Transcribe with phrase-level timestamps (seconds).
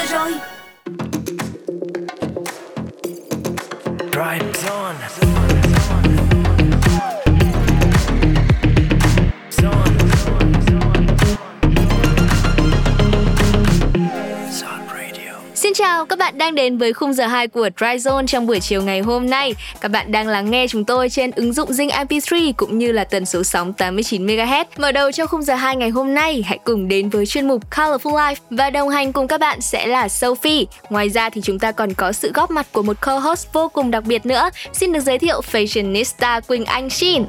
[0.00, 0.49] giờ rồi Drive
[16.00, 18.82] chào, các bạn đang đến với khung giờ 2 của Dry Zone trong buổi chiều
[18.82, 19.54] ngày hôm nay.
[19.80, 23.04] Các bạn đang lắng nghe chúng tôi trên ứng dụng Zing MP3 cũng như là
[23.04, 24.64] tần số sóng 89 MHz.
[24.76, 27.70] Mở đầu cho khung giờ 2 ngày hôm nay, hãy cùng đến với chuyên mục
[27.70, 30.64] Colorful Life và đồng hành cùng các bạn sẽ là Sophie.
[30.90, 33.90] Ngoài ra thì chúng ta còn có sự góp mặt của một co-host vô cùng
[33.90, 34.50] đặc biệt nữa.
[34.72, 37.24] Xin được giới thiệu fashionista Quỳnh Anh Shin.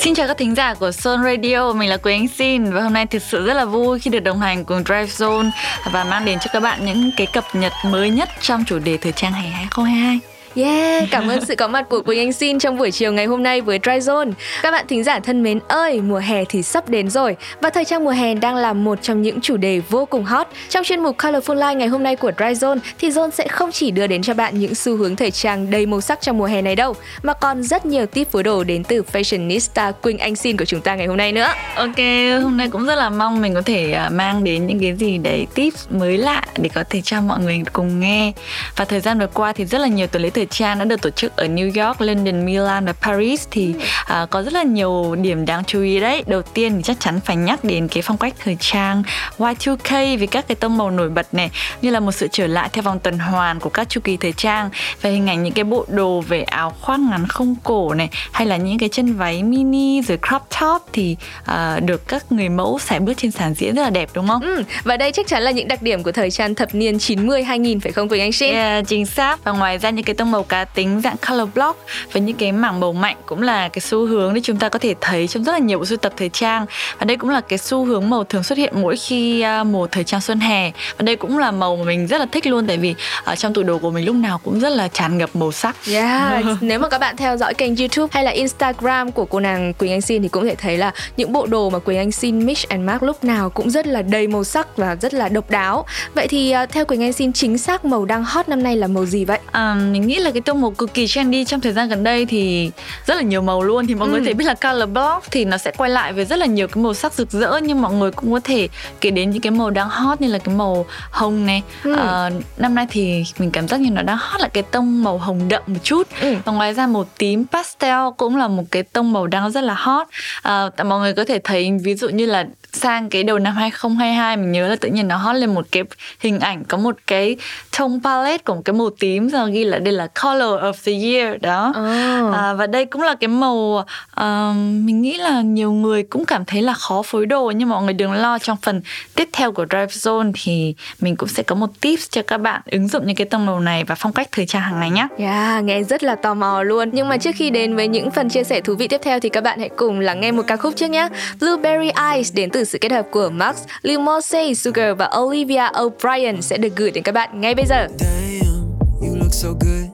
[0.00, 2.92] Xin chào các thính giả của Son Radio, mình là Quỳnh Anh Shin và hôm
[2.92, 5.50] nay thực sự rất là vui khi được đồng hành cùng Drive Zone
[5.92, 8.96] và mang đến cho các bạn những cái cập nhật mới nhất trong chủ đề
[8.96, 10.35] thời trang hè 2022.
[10.56, 13.42] Yeah, cảm ơn sự có mặt của Quỳnh Anh Xin trong buổi chiều ngày hôm
[13.42, 14.32] nay với Dry Zone.
[14.62, 17.84] Các bạn thính giả thân mến ơi, mùa hè thì sắp đến rồi và thời
[17.84, 20.46] trang mùa hè đang là một trong những chủ đề vô cùng hot.
[20.68, 23.72] Trong chuyên mục Colorful Life ngày hôm nay của Dry Zone thì Zone sẽ không
[23.72, 26.46] chỉ đưa đến cho bạn những xu hướng thời trang đầy màu sắc trong mùa
[26.46, 30.36] hè này đâu, mà còn rất nhiều tip phối đồ đến từ fashionista Quỳnh Anh
[30.36, 31.48] Xin của chúng ta ngày hôm nay nữa.
[31.74, 31.98] Ok,
[32.42, 35.18] hôm nay cũng rất là mong mình có thể à, mang đến những cái gì
[35.18, 38.32] đấy tips mới lạ để có thể cho mọi người cùng nghe.
[38.76, 41.02] Và thời gian vừa qua thì rất là nhiều tuần lễ thời trang đã được
[41.02, 43.74] tổ chức ở New York, London, Milan và Paris thì
[44.06, 46.24] à, có rất là nhiều điểm đáng chú ý đấy.
[46.26, 49.02] Đầu tiên thì chắc chắn phải nhắc đến cái phong cách thời trang
[49.38, 51.50] Y2K với các cái tông màu nổi bật này
[51.82, 54.32] như là một sự trở lại theo vòng tuần hoàn của các chu kỳ thời
[54.32, 54.70] trang
[55.02, 58.46] và hình ảnh những cái bộ đồ về áo khoác ngắn không cổ này hay
[58.46, 62.78] là những cái chân váy mini rồi crop top thì à, được các người mẫu
[62.78, 64.42] xài bước trên sàn diễn rất là đẹp đúng không?
[64.42, 67.44] Ừ, và đây chắc chắn là những đặc điểm của thời trang thập niên 90
[67.44, 68.54] 2000 phải không Quỳnh Anh Shin?
[68.54, 71.78] Yeah, chính xác và ngoài ra những cái tông màu cá tính dạng color block
[72.12, 74.78] và những cái mảng màu mạnh cũng là cái xu hướng để chúng ta có
[74.78, 76.66] thể thấy trong rất là nhiều bộ sưu tập thời trang
[76.98, 79.86] và đây cũng là cái xu hướng màu thường xuất hiện mỗi khi uh, mùa
[79.86, 82.66] thời trang xuân hè và đây cũng là màu mà mình rất là thích luôn
[82.66, 85.30] tại vì ở trong tủ đồ của mình lúc nào cũng rất là tràn ngập
[85.36, 85.76] màu sắc.
[85.90, 89.74] Yeah, nếu mà các bạn theo dõi kênh YouTube hay là Instagram của cô nàng
[89.74, 92.46] Quỳnh Anh Xin thì cũng thể thấy là những bộ đồ mà Quỳnh Anh Xin
[92.46, 95.50] mix and match lúc nào cũng rất là đầy màu sắc và rất là độc
[95.50, 95.86] đáo.
[96.14, 98.86] Vậy thì uh, theo Quỳnh Anh Xin chính xác màu đang hot năm nay là
[98.86, 99.38] màu gì vậy?
[99.52, 102.26] À, mình nghĩ là cái tông màu cực kỳ trendy trong thời gian gần đây
[102.26, 102.70] thì
[103.06, 104.12] rất là nhiều màu luôn thì mọi ừ.
[104.12, 106.68] người thể biết là color block thì nó sẽ quay lại với rất là nhiều
[106.68, 108.68] cái màu sắc rực rỡ nhưng mọi người cũng có thể
[109.00, 111.94] kể đến những cái màu đang hot như là cái màu hồng này ừ.
[111.94, 115.18] à, năm nay thì mình cảm giác như nó đang hot là cái tông màu
[115.18, 116.34] hồng đậm một chút ừ.
[116.44, 119.74] và ngoài ra màu tím pastel cũng là một cái tông màu đang rất là
[119.74, 120.06] hot
[120.42, 124.36] à, mọi người có thể thấy ví dụ như là sang cái đầu năm 2022
[124.36, 125.82] mình nhớ là tự nhiên nó hot lên một cái
[126.20, 127.36] hình ảnh có một cái
[127.78, 130.92] tông palette của một cái màu tím rồi ghi là đây là color of the
[130.92, 132.34] year đó oh.
[132.34, 133.84] à, và đây cũng là cái màu
[134.20, 137.82] uh, mình nghĩ là nhiều người cũng cảm thấy là khó phối đồ nhưng mọi
[137.82, 138.80] người đừng lo trong phần
[139.14, 142.60] tiếp theo của Drive Zone thì mình cũng sẽ có một tips cho các bạn
[142.70, 145.08] ứng dụng những cái tông màu này và phong cách thời trang hàng ngày nhé.
[145.18, 146.90] Yeah, nghe rất là tò mò luôn.
[146.92, 149.28] Nhưng mà trước khi đến với những phần chia sẻ thú vị tiếp theo thì
[149.28, 151.08] các bạn hãy cùng lắng nghe một ca khúc trước nhé.
[151.40, 156.58] Blueberry Eyes đến từ sự kết hợp của Max, Limose, Sugar và Olivia O'Brien sẽ
[156.58, 157.86] được gửi đến các bạn ngay bây giờ.
[157.98, 159.86] Damn, you look so good.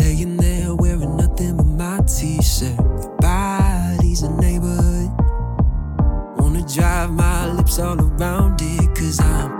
[0.00, 2.78] Laying there wearing nothing but my t-shirt.
[2.78, 5.08] Your body's a neighborhood.
[6.36, 9.53] Wanna drive my lips all around it, cause I'm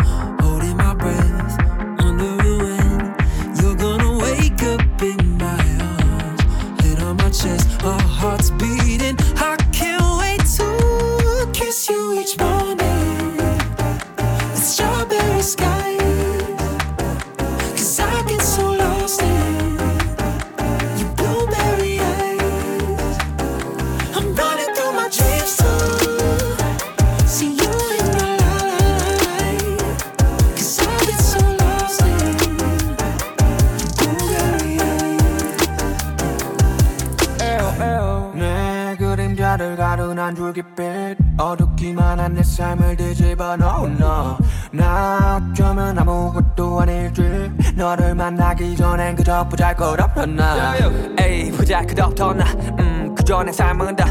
[49.44, 50.74] 전엔 그저 보잘것없던 나.
[51.20, 52.44] 에이 보잘것없던 나.
[52.80, 54.06] 음, 그저 내 삶은 다.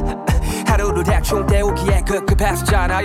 [0.68, 3.02] 하루를 대충 때우기에 급급했었잖아.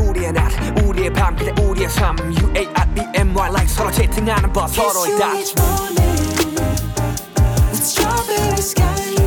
[0.00, 0.50] 우리의 낮
[0.84, 2.16] 우리의 밤 그래 우리의 삶.
[2.18, 5.32] U-A-R-B-M-Y like 서로 채팅하는 법 서로의 다.
[7.74, 9.21] strawberry sky.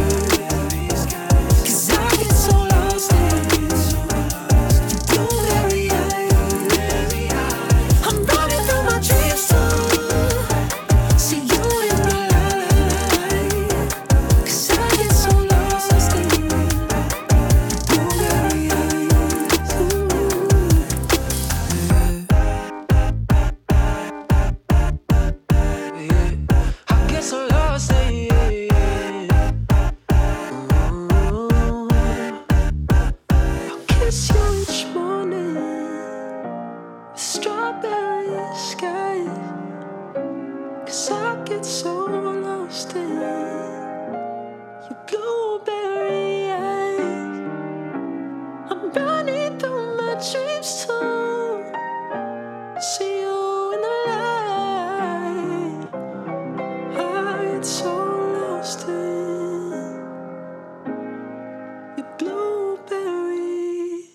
[57.66, 58.94] So lost in
[61.98, 64.06] your blueberry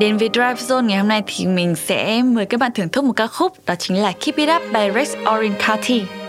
[0.00, 3.04] Đến với Drive Zone ngày hôm nay thì mình sẽ mời các bạn thưởng thức
[3.04, 6.23] một ca khúc, đó chính là Keep It Up by Rex Orin County.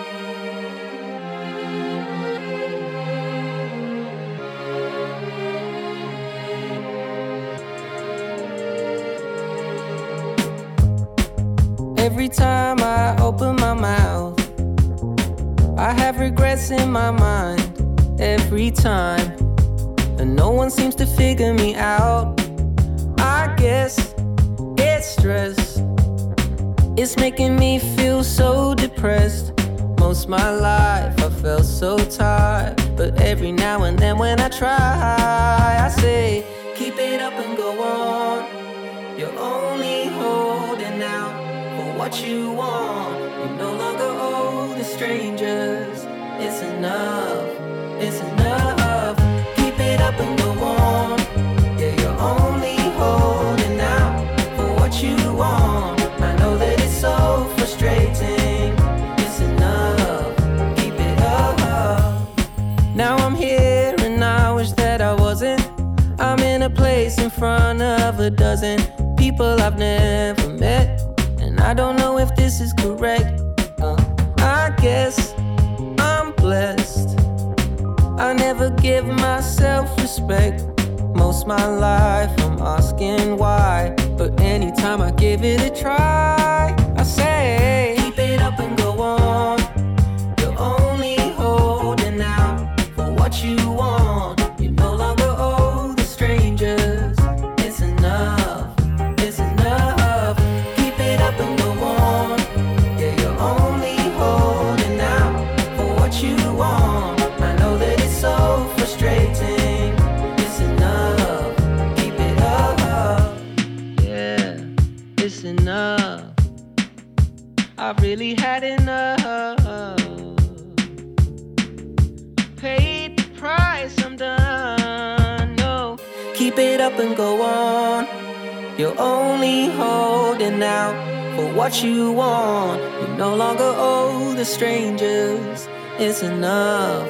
[131.65, 132.79] What you want.
[133.01, 135.67] You no longer owe the strangers.
[135.97, 137.09] It's enough.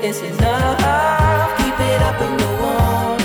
[0.00, 1.58] It's enough.
[1.58, 3.15] Keep it up and go on.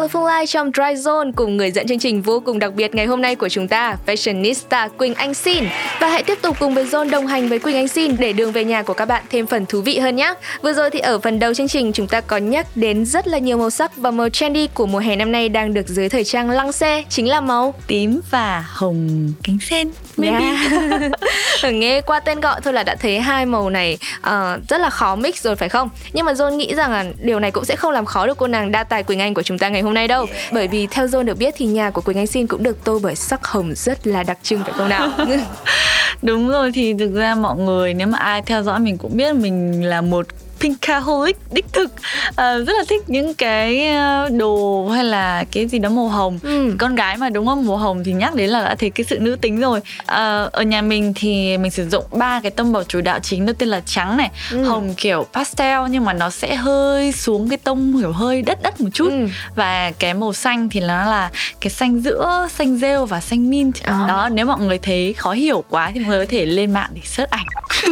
[0.00, 3.06] Colorful Life trong Dry Zone cùng người dẫn chương trình vô cùng đặc biệt ngày
[3.06, 5.64] hôm nay của chúng ta, Fashionista Quỳnh Anh Xin.
[6.00, 8.52] Và hãy tiếp tục cùng với Zone đồng hành với Quỳnh Anh Xin để đường
[8.52, 10.34] về nhà của các bạn thêm phần thú vị hơn nhé.
[10.62, 13.38] Vừa rồi thì ở phần đầu chương trình chúng ta có nhắc đến rất là
[13.38, 16.24] nhiều màu sắc và màu trendy của mùa hè năm nay đang được dưới thời
[16.24, 19.90] trang lăng xe, chính là màu Tím và hồng cánh sen.
[20.16, 20.38] Maybe.
[20.38, 21.74] Yeah.
[21.74, 25.16] Nghe qua tên gọi thôi là đã thấy hai màu này uh, rất là khó
[25.16, 25.88] mix rồi phải không?
[26.12, 28.46] Nhưng mà John nghĩ rằng là điều này cũng sẽ không làm khó được cô
[28.46, 30.26] nàng đa tài Quỳnh Anh của chúng ta ngày hôm nay đâu.
[30.52, 32.98] Bởi vì theo John được biết thì nhà của Quỳnh Anh Xin cũng được tô
[33.02, 35.10] bởi sắc hồng rất là đặc trưng, phải không nào?
[36.22, 39.34] Đúng rồi, thì thực ra mọi người nếu mà ai theo dõi mình cũng biết
[39.34, 40.26] mình là một
[40.60, 41.90] pinkaholic đích thực
[42.36, 46.38] à, rất là thích những cái ờ, đồ hay là cái gì đó màu hồng
[46.42, 46.74] Ừ.
[46.78, 49.18] con gái mà đúng không màu hồng thì nhắc đến là đã thấy cái sự
[49.20, 52.84] nữ tính rồi à, ở nhà mình thì mình sử dụng ba cái tông màu
[52.84, 54.64] chủ đạo chính đó tên là trắng này Ừ.
[54.64, 58.80] hồng kiểu pastel nhưng mà nó sẽ hơi xuống cái tông kiểu hơi đất đất
[58.80, 59.26] một chút Ừ.
[59.54, 63.82] và cái màu xanh thì nó là cái xanh giữa xanh rêu và xanh mint
[63.82, 64.04] À.
[64.08, 66.90] đó nếu mọi người thấy khó hiểu quá thì mọi người có thể lên mạng
[66.94, 67.46] để search ảnh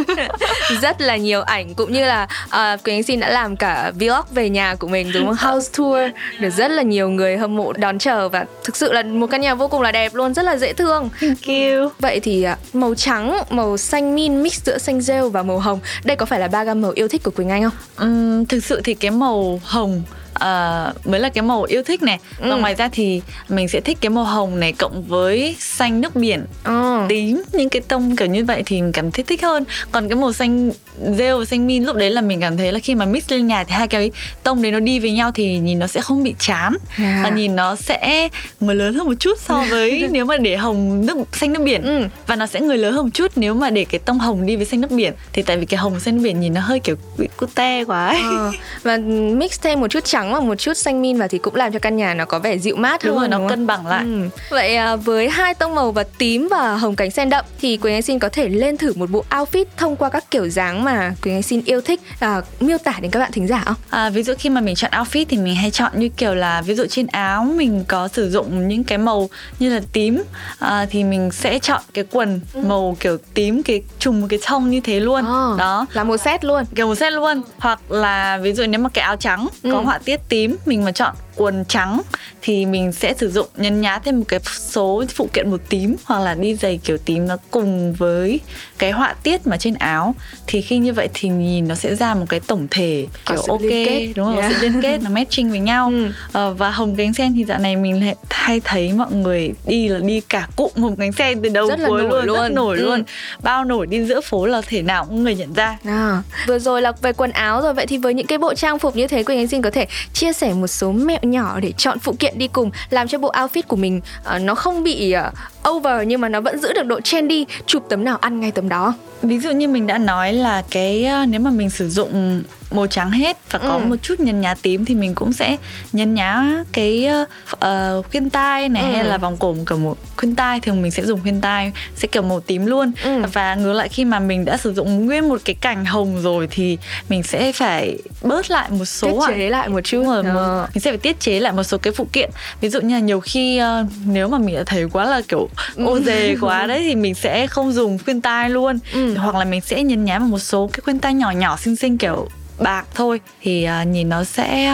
[0.81, 4.25] rất là nhiều ảnh cũng như là uh, Quỳnh Anh Xin đã làm cả vlog
[4.31, 5.51] về nhà của mình đúng không?
[5.51, 5.99] House tour
[6.39, 9.41] được rất là nhiều người hâm mộ đón chờ và thực sự là một căn
[9.41, 11.09] nhà vô cùng là đẹp luôn, rất là dễ thương.
[11.21, 11.91] Thank you.
[11.99, 15.79] Vậy thì uh, màu trắng, màu xanh min mix giữa xanh rêu và màu hồng,
[16.03, 18.07] đây có phải là ba gam màu yêu thích của Quỳnh Anh không?
[18.07, 20.01] Uhm, thực sự thì cái màu hồng
[20.35, 22.59] uh, mới là cái màu yêu thích này và Ừ.
[22.59, 26.45] ngoài ra thì mình sẽ thích cái màu hồng này cộng với xanh nước biển
[26.63, 27.05] Ờ.
[27.09, 30.15] tím những cái tông kiểu như vậy thì mình cảm thấy thích hơn còn cái
[30.15, 30.71] màu xanh
[31.17, 33.47] rêu và xanh min lúc đấy là mình cảm thấy là khi mà mix lên
[33.47, 34.11] nhà thì hai cái
[34.43, 37.23] tông đấy nó đi với nhau thì nhìn nó sẽ không bị chán Yeah.
[37.23, 41.05] và nhìn nó sẽ người lớn hơn một chút so với nếu mà để hồng
[41.05, 42.03] nước xanh nước biển Ừ.
[42.27, 44.55] và nó sẽ người lớn hơn một chút nếu mà để cái tông hồng đi
[44.55, 46.79] với xanh nước biển thì tại vì cái hồng xanh nước biển nhìn nó hơi
[46.79, 48.21] kiểu bị cute quá ấy.
[48.21, 48.51] Ờ,
[48.83, 48.97] và
[49.37, 51.79] mix thêm một chút trắng và một chút xanh min vào thì cũng làm cho
[51.79, 53.49] căn nhà nó có vẻ dịu mát Đúng hơn rồi, nó đúng không?
[53.49, 54.03] cân bằng lại.
[54.05, 54.29] Ừ.
[54.49, 57.93] Vậy à, với hai tông màu và tím và hồng cánh sen đậm thì Quỳnh
[57.93, 61.13] Anh xin có thể lên thử một bộ outfit thông qua các kiểu dáng mà
[61.23, 63.75] Quỳnh Anh xin yêu thích à, miêu tả đến các bạn thính giả không?
[63.89, 66.61] À, ví dụ khi mà mình chọn outfit thì mình hay chọn như kiểu là
[66.61, 70.23] ví dụ trên áo mình có sử dụng những cái màu như là tím
[70.59, 74.69] à, thì mình sẽ chọn cái quần màu kiểu tím cái trùng một cái tông
[74.69, 76.63] như thế luôn Ờ, đó là một set luôn.
[76.75, 79.81] kiểu một set luôn hoặc là ví dụ nếu mà cái áo trắng có Ừ.
[79.83, 82.01] họa tiết tím mình mà chọn quần trắng
[82.41, 85.95] thì mình sẽ sử dụng nhấn nhá thêm một cái số phụ kiện màu tím
[86.03, 88.39] hoặc là đi giày kiểu tím nó cùng với
[88.77, 90.15] cái họa tiết mà trên áo
[90.47, 93.43] thì khi như vậy thì nhìn nó sẽ ra một cái tổng thể Có kiểu
[93.45, 94.11] sự ok kết.
[94.15, 94.51] đúng không Yeah.
[94.51, 96.07] sự liên kết nó matching với nhau Ừ.
[96.31, 99.87] Ờ, và hồng cánh sen thì dạo này mình lại hay thấy mọi người đi
[99.87, 102.55] là đi cả cụm hồng cánh sen từ đầu Rất cuối nổi luôn, rất luôn.
[102.55, 102.83] nổi Ừ.
[102.85, 103.03] luôn
[103.43, 106.81] bao nổi đi giữa phố là thể nào cũng người nhận ra À, vừa rồi
[106.81, 109.23] là về quần áo rồi vậy thì với những cái bộ trang phục như thế
[109.23, 112.37] Quỳnh Anh xin có thể chia sẻ một số mẹo nhỏ để chọn phụ kiện
[112.37, 114.01] đi cùng làm cho bộ outfit của mình
[114.35, 117.45] uh, nó không bị uh, over nhưng mà nó vẫn giữ được độ trendy.
[117.65, 118.93] Chụp tấm nào ăn ngay tấm đó.
[119.21, 122.87] Ví dụ như mình đã nói là cái ờ, nếu mà mình sử dụng màu
[122.87, 123.79] trắng hết và có Ừ.
[123.85, 125.57] một chút nhấn nhá tím thì mình cũng sẽ
[125.93, 127.09] nhấn nhá cái
[127.53, 128.91] uh, khuyên tai này Ừ.
[128.95, 131.71] hay là vòng cổ một kiểu một khuyên tai thường mình sẽ dùng khuyên tai
[131.95, 133.21] sẽ kiểu màu tím luôn Ừ.
[133.33, 136.47] và ngược lại khi mà mình đã sử dụng nguyên một cái cành hồng rồi
[136.51, 136.77] thì
[137.09, 140.81] mình sẽ phải bớt lại một số tiết chế lại một chút rồi, một- mình
[140.81, 142.29] sẽ phải tiết chế lại một số cái phụ kiện
[142.61, 145.49] ví dụ như là nhiều khi ờ, nếu mà mình đã thấy quá là kiểu
[145.85, 149.13] ô dề quá đấy thì mình sẽ không dùng khuyên tai luôn Ừ.
[149.17, 151.97] hoặc là mình sẽ nhấn nhá một số cái khuyên tai nhỏ nhỏ xinh xinh
[151.97, 152.27] kiểu
[152.59, 154.73] bạc thôi thì à, nhìn nó sẽ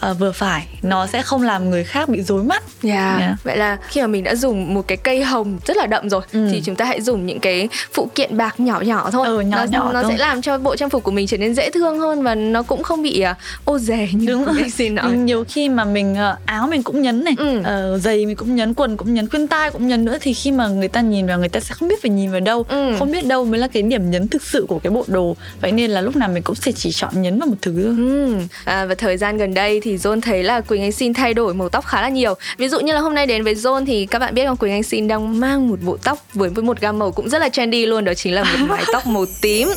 [0.00, 3.20] ờ, vừa phải nó sẽ không làm người khác bị rối mắt Yeah.
[3.20, 3.34] Yeah.
[3.44, 6.22] Vậy là khi mà mình đã dùng một cái cây hồng rất là đậm rồi
[6.32, 6.48] Ừ.
[6.52, 9.26] thì chúng ta hãy dùng những cái phụ kiện bạc nhỏ nhỏ thôi.
[9.26, 10.12] Ừ, nhỏ nó nhỏ nó thôi.
[10.12, 12.62] sẽ làm cho bộ trang phục của mình trở nên dễ thương hơn và nó
[12.62, 13.34] cũng không bị à,
[13.64, 14.70] ô dề như Đúng rồi.
[14.70, 15.12] Xin nói.
[15.12, 17.60] nhiều khi mà mình ờ, áo mình cũng nhấn này Ừ.
[17.64, 20.52] ờ, giày mình cũng nhấn quần cũng nhấn khuyên tai cũng nhấn nữa thì khi
[20.52, 22.96] mà người ta nhìn vào người ta sẽ không biết phải nhìn vào đâu Ừ.
[22.98, 25.72] không biết đâu mới là cái điểm nhấn thực sự của cái bộ đồ vậy
[25.72, 28.34] nên là lúc nào mình cũng sẽ chỉ chọn nhấn vào một thứ thôi Ừ.
[28.64, 31.34] À, và thời gian gần đây thì thì John thấy là Quỳnh Anh xin thay
[31.34, 32.34] đổi màu tóc khá là nhiều.
[32.58, 34.72] Ví dụ như là hôm nay đến với John thì các bạn biết là Quỳnh
[34.72, 37.48] Anh xin đang mang một bộ tóc với với một gam màu cũng rất là
[37.48, 39.68] trendy luôn đó chính là một mái tóc màu tím.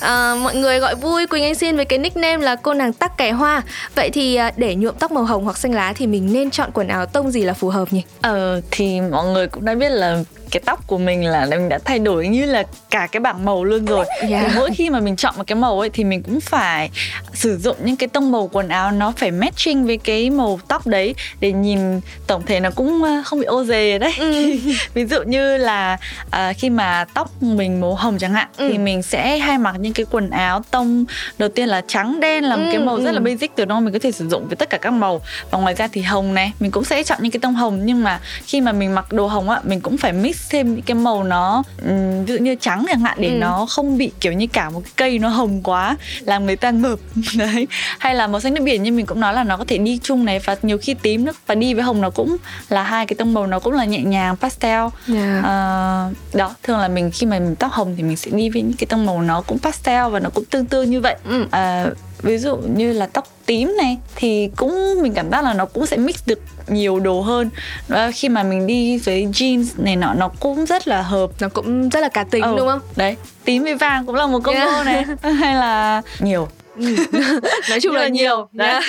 [0.00, 3.18] À, mọi người gọi vui Quỳnh Anh xin với cái nickname là cô nàng tắc
[3.18, 3.62] kẻ hoa.
[3.94, 6.70] Vậy thì à, để nhuộm tóc màu hồng hoặc xanh lá thì mình nên chọn
[6.74, 8.02] quần áo tông gì là phù hợp nhỉ?
[8.20, 11.78] Ờ thì mọi người cũng đã biết là cái tóc của mình là mình đã
[11.84, 14.44] thay đổi như là cả cái bảng màu luôn rồi Yeah.
[14.48, 16.90] thì mỗi khi mà mình chọn một cái màu ấy thì mình cũng phải
[17.34, 20.86] sử dụng những cái tông màu quần áo nó phải matching với cái màu tóc
[20.86, 24.12] đấy để nhìn tổng thể nó cũng ờ, không bị ô dề đấy
[24.94, 25.96] ví dụ như là
[26.30, 28.68] à, khi mà tóc mình màu hồng chẳng hạn Ừ.
[28.72, 31.04] thì mình sẽ hay mặc những cái quần áo tông
[31.38, 33.24] đầu tiên là trắng đen là một cái Ừ, màu rất là ừ.
[33.24, 35.74] basic từ đó mình có thể sử dụng với tất cả các màu và ngoài
[35.74, 38.60] ra thì hồng này mình cũng sẽ chọn những cái tông hồng nhưng mà khi
[38.60, 41.62] mà mình mặc đồ hồng á mình cũng phải mix thêm những cái màu nó
[41.84, 43.34] ừm, ví dụ như trắng chẳng hạn để Ừ.
[43.34, 46.70] nó không bị kiểu như cả một cái cây nó hồng quá làm người ta
[46.70, 46.98] ngợp
[47.38, 47.66] đấy
[47.98, 50.00] hay là màu xanh nước biển như mình cũng nói là nó có thể đi
[50.02, 52.36] chung này và nhiều khi tím nữa và đi với hồng nó cũng
[52.68, 54.82] là hai cái tông màu nó cũng là nhẹ nhàng pastel
[55.14, 55.44] Yeah.
[55.44, 58.62] Ờ, đó thường là mình khi mà mình tóc hồng thì mình sẽ đi với
[58.62, 61.46] những cái tông màu nó cũng pastel và nó cũng tương tương như vậy Ừ.
[61.50, 61.90] Ờ,
[62.22, 65.86] ví dụ như là tóc tím này thì cũng mình cảm giác là nó cũng
[65.86, 67.50] sẽ mix được nhiều đồ hơn
[67.88, 71.48] và khi mà mình đi với jeans này nọ nó cũng rất là hợp Nó
[71.48, 72.80] cũng rất là cá tính Ừ, đúng không?
[72.96, 74.86] đấy tím với vàng cũng là một combo Yeah.
[74.86, 76.48] này hay là nhiều
[77.70, 78.48] Nói chung là là nhiều.
[78.52, 78.80] Đấy.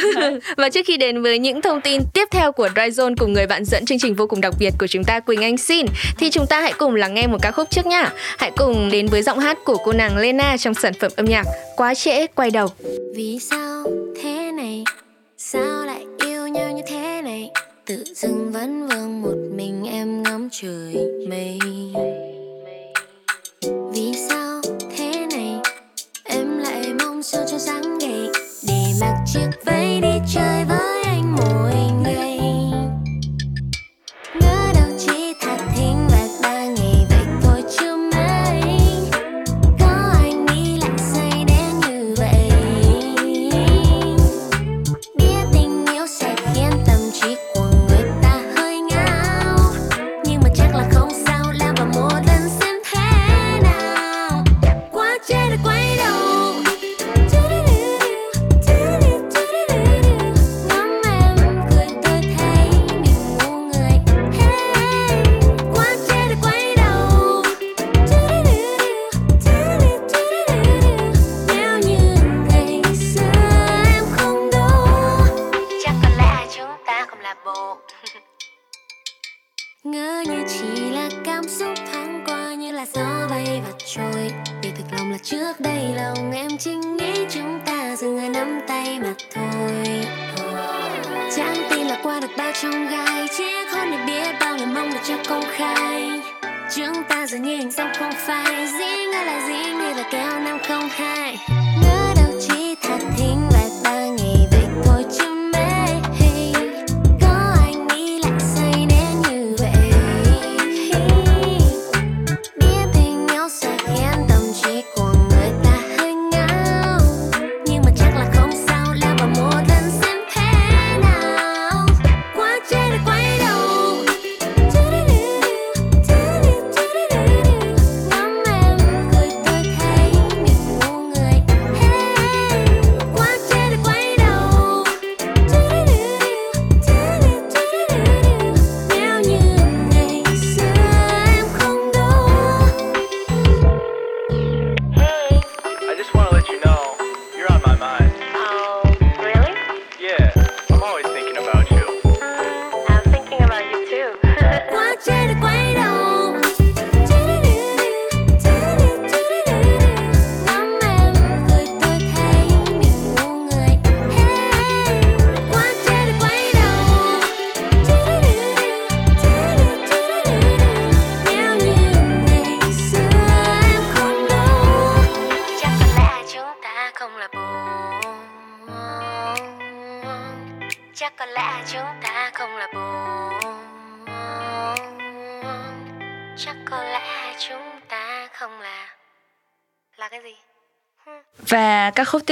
[0.57, 3.65] Và trước khi đến với những thông tin tiếp theo của Dryzone cùng người bạn
[3.65, 5.85] dẫn chương trình vô cùng đặc biệt của chúng ta Quỳnh Anh xin
[6.17, 8.11] thì chúng ta hãy cùng lắng nghe một ca khúc trước nhá.
[8.37, 11.45] Hãy cùng đến với giọng hát của cô nàng Lena trong sản phẩm âm nhạc
[11.75, 12.67] Quá trễ quay đầu.
[13.15, 13.83] Vì sao
[14.23, 14.83] thế này
[15.37, 17.49] Sao lại yêu nhau như thế này
[17.85, 20.95] Tự dưng vẫn vương một mình em ngắm trời
[21.29, 21.59] mây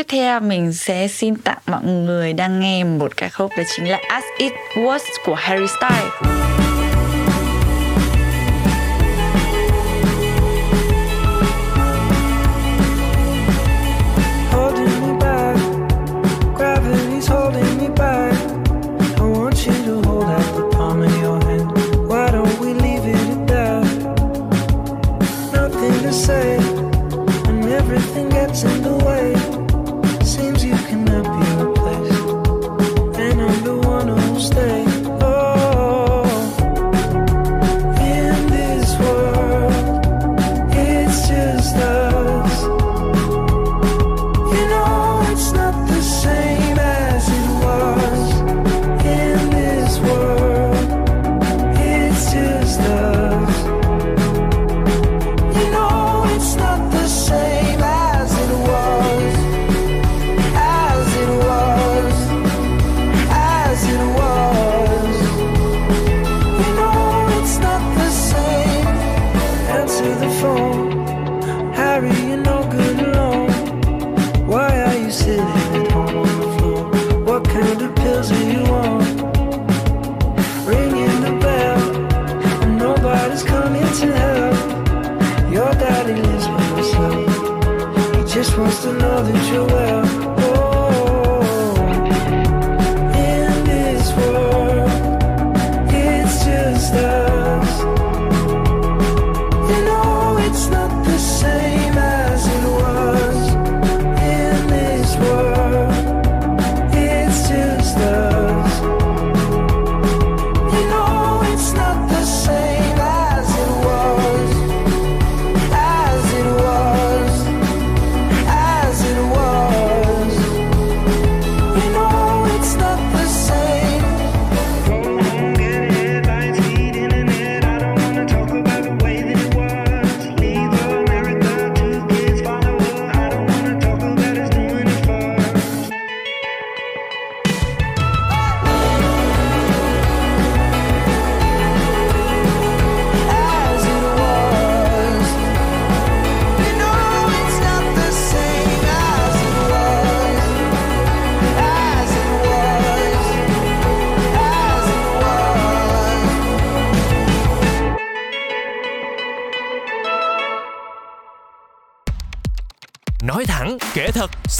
[0.08, 3.90] tiếp theo mình sẽ xin tặng mọi người đang nghe một ca khúc, đó chính
[3.90, 6.37] là As It Was của Harry Styles.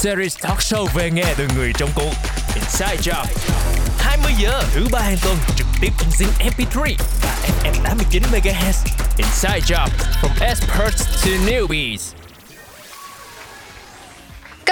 [0.08, 2.12] series talk show về nghe từ người trong cuộc
[2.54, 3.24] Inside Job.
[3.98, 8.86] 20 giờ, thứ ba hàng tuần, trực tiếp trên Zing MP3 và FM 89 MHz.
[9.16, 9.88] Inside Job.
[10.22, 12.17] From experts to newbies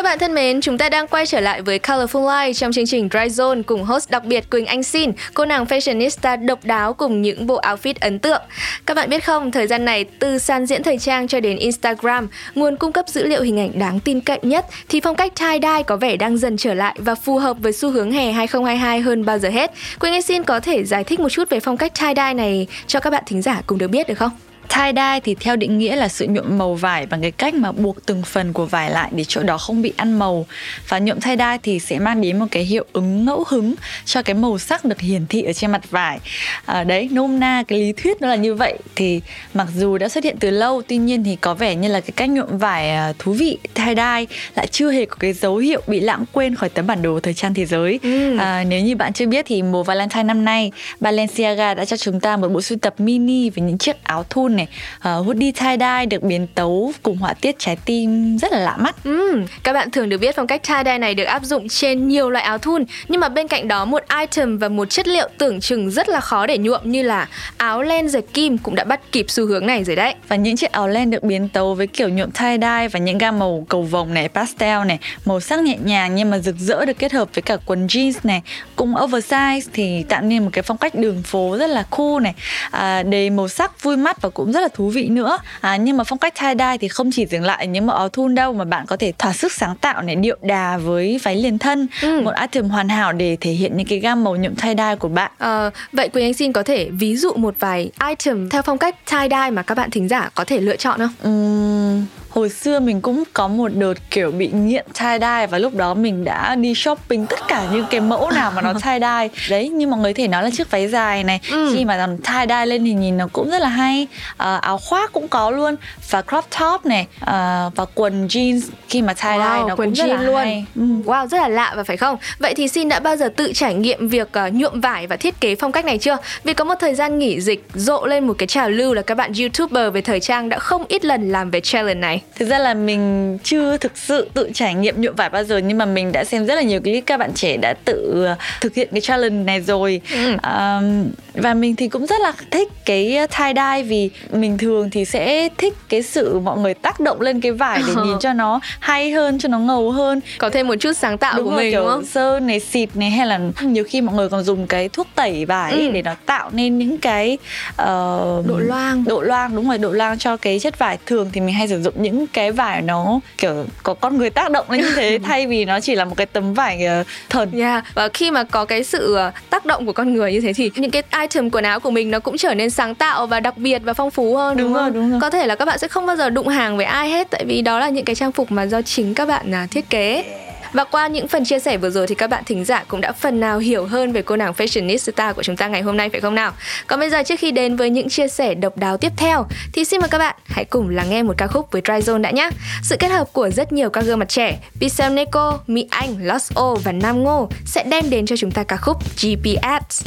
[0.07, 3.09] bạn thân mến, chúng ta đang quay trở lại với Colorful Life trong chương trình
[3.13, 7.23] Dry Zone cùng host đặc biệt Quỳnh Anh Xin, cô nàng fashionista độc đáo cùng
[7.23, 8.43] những bộ outfit ấn tượng.
[8.87, 12.29] Các bạn biết không, thời gian này từ sàn diễn thời trang cho đến Instagram,
[12.55, 15.83] nguồn cung cấp dữ liệu hình ảnh đáng tin cậy nhất thì phong cách tie-dye
[15.83, 19.25] có vẻ đang dần trở lại và phù hợp với xu hướng hè 2022 hơn
[19.25, 19.71] bao giờ hết.
[20.01, 23.01] Quỳnh Anh Xin có thể giải thích một chút về phong cách tie-dye này cho
[23.01, 24.31] các bạn thính giả cùng được biết được không?
[24.69, 28.07] Tie-dye thì theo định nghĩa là sự nhuộm màu vải bằng cái cách mà buộc
[28.07, 30.47] từng phần của vải lại để chỗ đó không bị ăn màu.
[30.89, 33.75] Và nhuộm tie-dye thì sẽ mang đến một cái hiệu ứng ngẫu hứng
[34.05, 36.19] cho cái màu sắc được hiển thị ở trên mặt vải.
[36.65, 38.79] À, đấy nôm na cái lý thuyết nó là như vậy.
[38.95, 39.21] Thì
[39.55, 42.13] mặc dù đã xuất hiện từ lâu tuy nhiên thì có vẻ như là cái
[42.17, 46.01] cách nhuộm vải à, thú vị tie-dye lại chưa hề có cái dấu hiệu bị
[46.01, 48.01] lãng quên khỏi tấm bản đồ thời trang thế giới.
[48.03, 48.37] Ừ.
[48.39, 52.21] à, nếu như bạn chưa biết thì mùa Valentine năm nay Balenciaga đã cho chúng
[52.21, 54.67] ta một bộ sưu tập mini với những chiếc áo thun này.
[54.97, 58.77] Uh, hoodie tie dye được biến tấu cùng họa tiết trái tim rất là lạ
[58.77, 58.97] mắt.
[59.05, 62.31] Ừm, các bạn thường được biết phong cách tie-dye này được áp dụng trên nhiều
[62.31, 65.61] loại áo thun nhưng mà bên cạnh đó một item và một chất liệu tưởng
[65.61, 69.01] chừng rất là khó để nhuộm như là áo len dệt kim cũng đã bắt
[69.13, 70.15] kịp xu hướng này rồi đấy.
[70.29, 73.19] và những chiếc áo len được biến tấu với kiểu nhuộm tie dye và những
[73.19, 76.85] gam màu cầu vồng này pastel này màu sắc nhẹ nhàng nhưng mà rực rỡ
[76.85, 78.43] được kết hợp với cả quần jeans này.
[78.77, 82.35] Cùng oversize thì tạo nên một cái phong cách đường phố rất là cool này.
[82.71, 85.97] À, đầy màu sắc vui mắt và cũng rất là thú vị nữa à, nhưng
[85.97, 88.53] mà phong cách tie dye thì không chỉ dừng lại những màu áo thun đâu
[88.53, 91.87] mà bạn có thể thỏa sức sáng tạo này điệu đà với váy liền thân
[92.03, 92.21] Ừ.
[92.21, 95.09] một item hoàn hảo để thể hiện những cái gam màu nhuộm tie dye của
[95.09, 98.79] bạn Ờ, vậy Quỳnh Anh xin có thể ví dụ một vài item theo phong
[98.79, 101.13] cách tie-dye mà các bạn thính giả có thể lựa chọn không?
[101.23, 105.75] Ừm, hồi xưa mình cũng có một đợt kiểu bị nghiện tie dye và lúc
[105.75, 109.29] đó mình đã đi shopping tất cả những cái mẫu nào mà nó tie dye
[109.51, 111.73] đấy như mọi người thể nói là chiếc váy dài này Ừ.
[111.75, 114.79] khi mà làm tie dye lên thì nhìn nó cũng rất là hay à, áo
[114.79, 115.77] khoác cũng có luôn
[116.11, 119.89] và crop top này à, và quần jeans khi mà tie dye Wow, nó quần
[119.89, 120.37] cũng rất là jean luôn.
[120.37, 121.03] hay Ừm.
[121.03, 122.17] Wow, rất là lạ và phải không?
[122.39, 125.41] Vậy thì Xin đã bao giờ tự trải nghiệm việc ờ, nhuộm vải và thiết
[125.41, 126.17] kế phong cách này chưa?
[126.45, 129.15] Vì có một thời gian nghỉ dịch rộ lên một cái trào lưu là các
[129.15, 132.23] bạn YouTuber về thời trang đã không ít lần làm về challenge này.
[132.35, 135.79] Thực ra là mình chưa thực sự tự trải nghiệm nhuộm vải bao giờ nhưng
[135.79, 138.75] mà mình đã xem rất là nhiều clip các bạn trẻ đã tự ờ, thực
[138.75, 140.01] hiện cái challenge này rồi.
[140.13, 140.37] Ừ.
[140.43, 145.05] Ờm, và mình thì cũng rất là thích cái tie dye vì mình thường thì
[145.05, 148.61] sẽ thích cái sự mọi người tác động lên cái vải để nhìn cho nó
[148.81, 150.21] hay hơn, cho nó ngầu hơn.
[150.39, 152.05] Có thêm một chút sáng tạo đúng của rồi, mình kiểu đúng không?
[152.05, 155.45] sơn này xịt này hay là nhiều khi mọi người còn dùng cái thuốc tẩy
[155.45, 155.91] vải Ừ.
[155.91, 157.39] để nó tạo nên những cái
[157.77, 159.05] ờ, Độ loang.
[159.07, 161.83] độ loang đúng rồi độ loang cho cái chất vải thường thì mình hay sử
[161.83, 165.47] dụng những cái vải nó kiểu có con người tác động lên như thế thay
[165.47, 167.85] vì nó chỉ là một cái tấm vải ờ, thần Yeah.
[167.95, 170.71] Và khi mà có cái sự ờ, tác động của con người như thế thì
[170.77, 173.57] những cái item quần áo của mình nó cũng trở nên sáng tạo và đặc
[173.59, 174.95] biệt và phong phú hơn đúng, Đúng rồi, không?
[174.95, 175.21] đúng rồi.
[175.21, 177.45] Có thể là các bạn sẽ không bao giờ đụng hàng với ai hết tại
[177.47, 180.25] vì đó là những cái trang phục mà do chính các bạn à, thiết kế.
[180.73, 183.13] Và qua những phần chia sẻ vừa rồi thì các bạn thính giả cũng đã
[183.13, 186.21] phần nào hiểu hơn về cô nàng fashionista của chúng ta ngày hôm nay phải
[186.21, 186.53] không nào?
[186.87, 189.85] Còn bây giờ trước khi đến với những chia sẻ độc đáo tiếp theo thì
[189.85, 192.31] xin mời các bạn hãy cùng lắng nghe một ca khúc với Dry Zone đã
[192.31, 192.51] nhé.
[192.83, 196.55] Sự kết hợp của rất nhiều các gương mặt trẻ, Pixel Neko, Mỹ Anh, Lost
[196.55, 200.07] O và Nam Ngô sẽ đem đến cho chúng ta ca khúc GPS.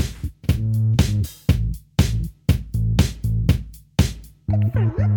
[4.52, 4.90] Anh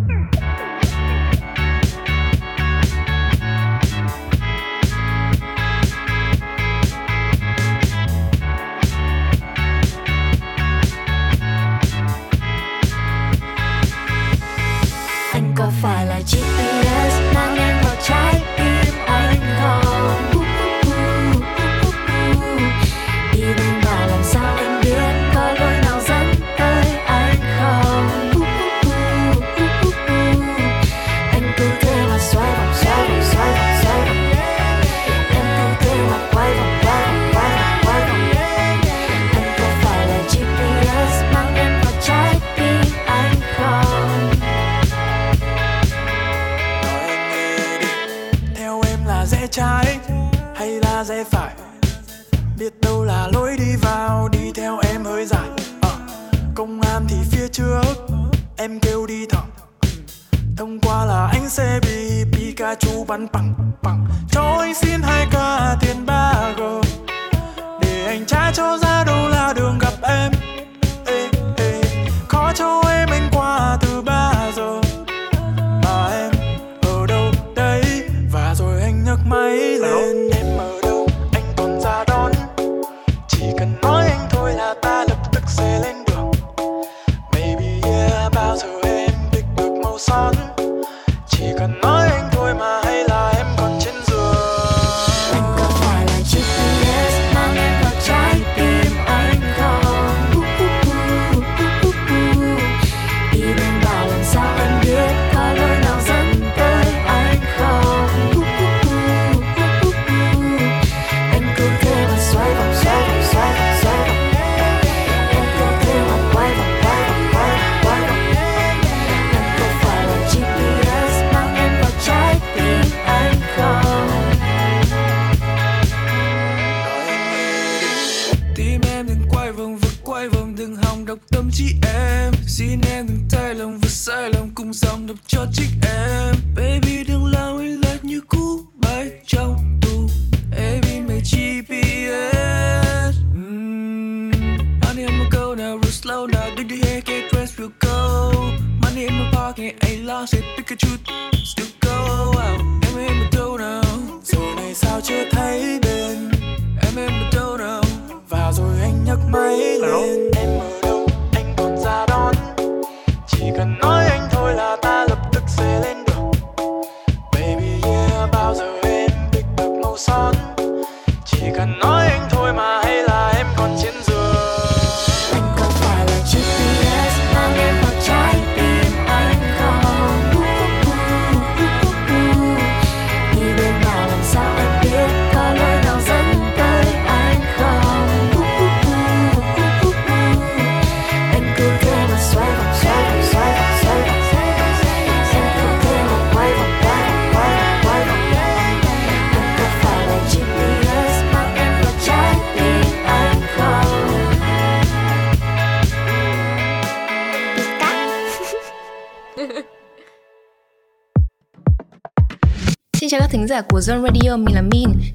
[213.53, 215.13] 的古筝 radio 米兰 mean。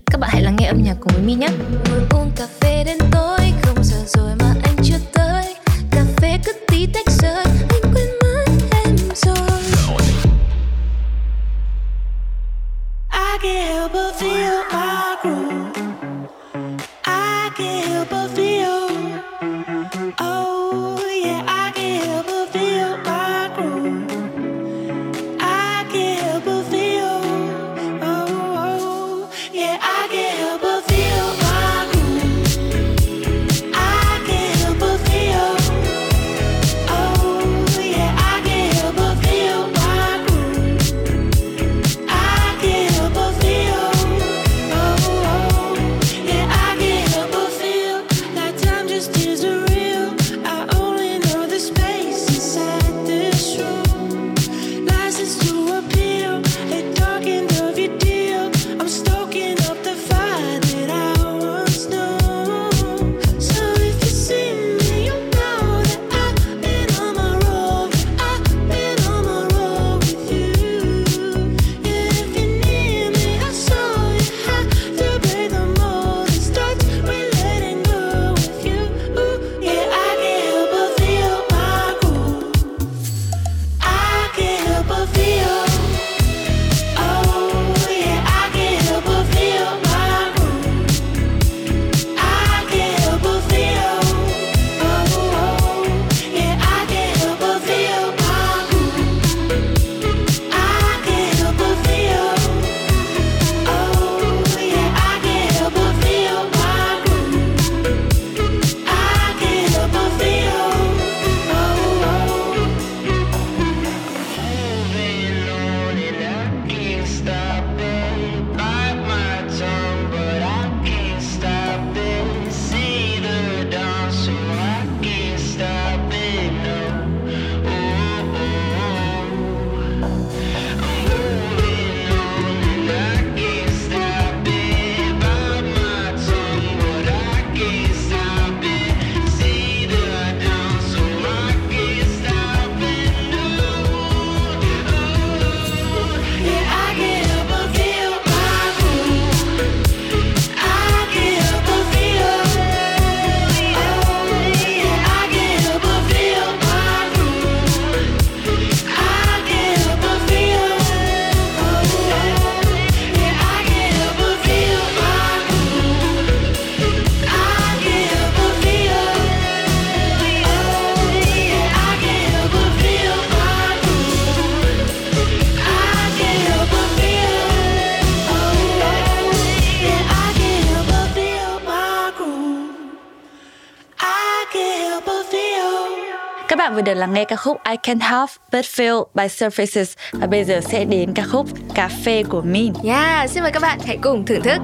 [187.15, 191.15] nghe ca khúc I Can't Help But Feel by Surfaces và bây giờ sẽ đến
[191.15, 192.73] ca khúc Cà phê của Min.
[192.85, 194.59] Yeah, xin mời các bạn hãy cùng thưởng thức.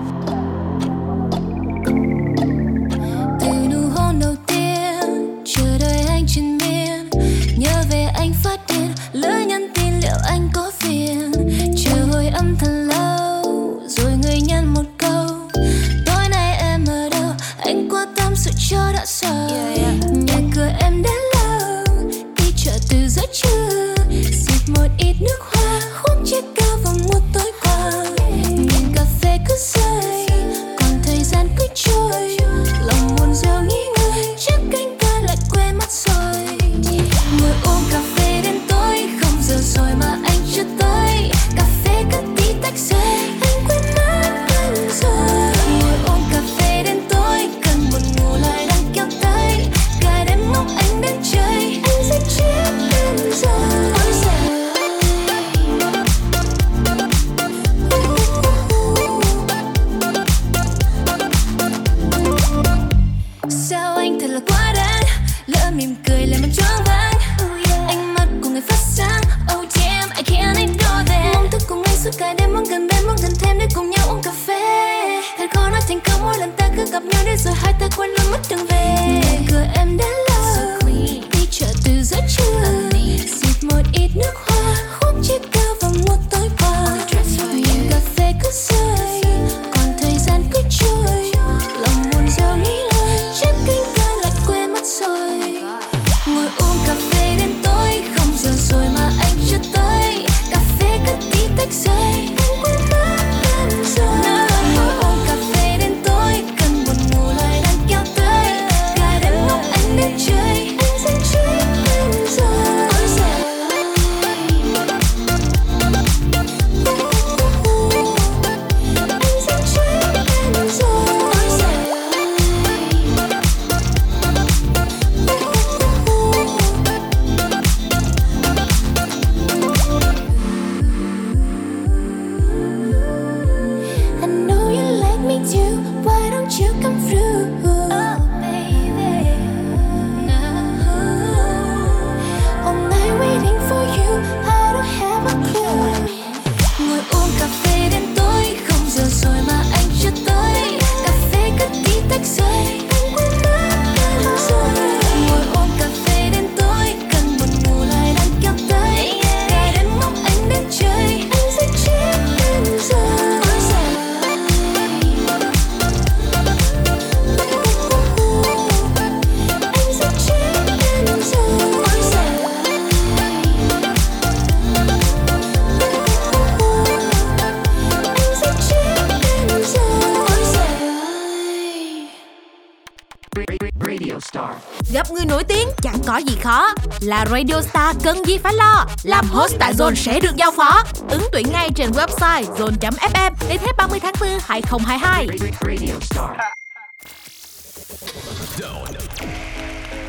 [187.04, 188.86] Là Radio Star cần gì phải lo.
[189.02, 190.82] Làm host tại Zone sẽ được giao phó.
[191.08, 195.28] Ứng tuyển ngay trên website zone.fm Đến hết 30 tháng 4 2022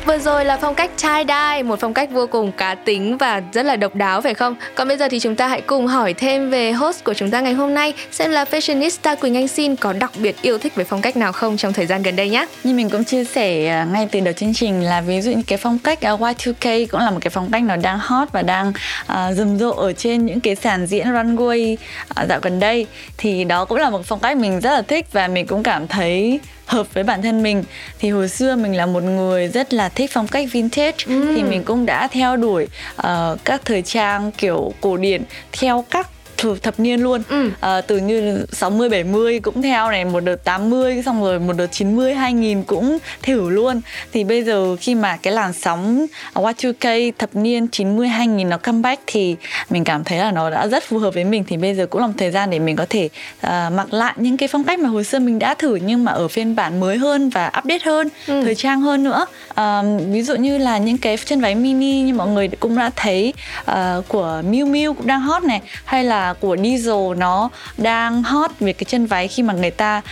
[0.06, 3.66] Vừa rồi là phong cách tie-dye, một phong cách vô cùng cá tính và rất
[3.66, 4.56] là độc đáo phải không?
[4.74, 7.40] Còn bây giờ thì chúng ta hãy cùng hỏi thêm về host của chúng ta
[7.40, 10.84] ngày hôm nay xem là fashionista Quỳnh Anh Xin có đặc biệt yêu thích về
[10.84, 12.46] phong cách nào không trong thời gian gần đây nhé.
[12.64, 15.42] Như mình cũng chia sẻ à, ngay từ đầu chương trình là ví dụ như
[15.46, 18.42] cái phong cách à, Y2K cũng là một cái phong cách nó đang hot và
[18.42, 18.72] đang
[19.06, 21.76] à, rầm rộ ở trên những cái sàn diễn runway
[22.28, 22.86] dạo gần đây
[23.18, 25.86] thì đó cũng là một phong cách mình rất là thích và mình cũng cảm
[25.86, 27.64] thấy hợp với bản thân mình.
[27.98, 30.96] Thì hồi xưa mình là một người rất là thích phong cách vintage.
[31.06, 36.08] Thì mình cũng đã theo đuổi ờ, các thời trang kiểu cổ điển theo các
[36.36, 37.50] thập, thập niên luôn Ừ.
[37.60, 41.66] Ờ, từ như 60 70 cũng theo này một đợt 80 xong rồi một đợt
[41.72, 43.80] 90 2000 cũng thử luôn
[44.12, 49.02] thì bây giờ khi mà cái làn sóng Y2K thập niên 90 2000 nó comeback
[49.06, 49.36] thì
[49.70, 52.00] mình cảm thấy là nó đã rất phù hợp với mình thì bây giờ cũng
[52.00, 53.08] là một thời gian để mình có thể
[53.40, 56.12] à, mặc lại những cái phong cách mà hồi xưa mình đã thử nhưng mà
[56.12, 58.42] ở phiên bản mới hơn và update hơn Ừ.
[58.44, 62.14] thời trang hơn nữa à, ví dụ như là những cái chân váy mini như
[62.14, 63.32] mọi người cũng đã thấy
[63.64, 68.50] à, của Miu Miu cũng đang hot này hay là của Diesel nó đang hot
[68.60, 70.02] về cái chân váy khi mà người ta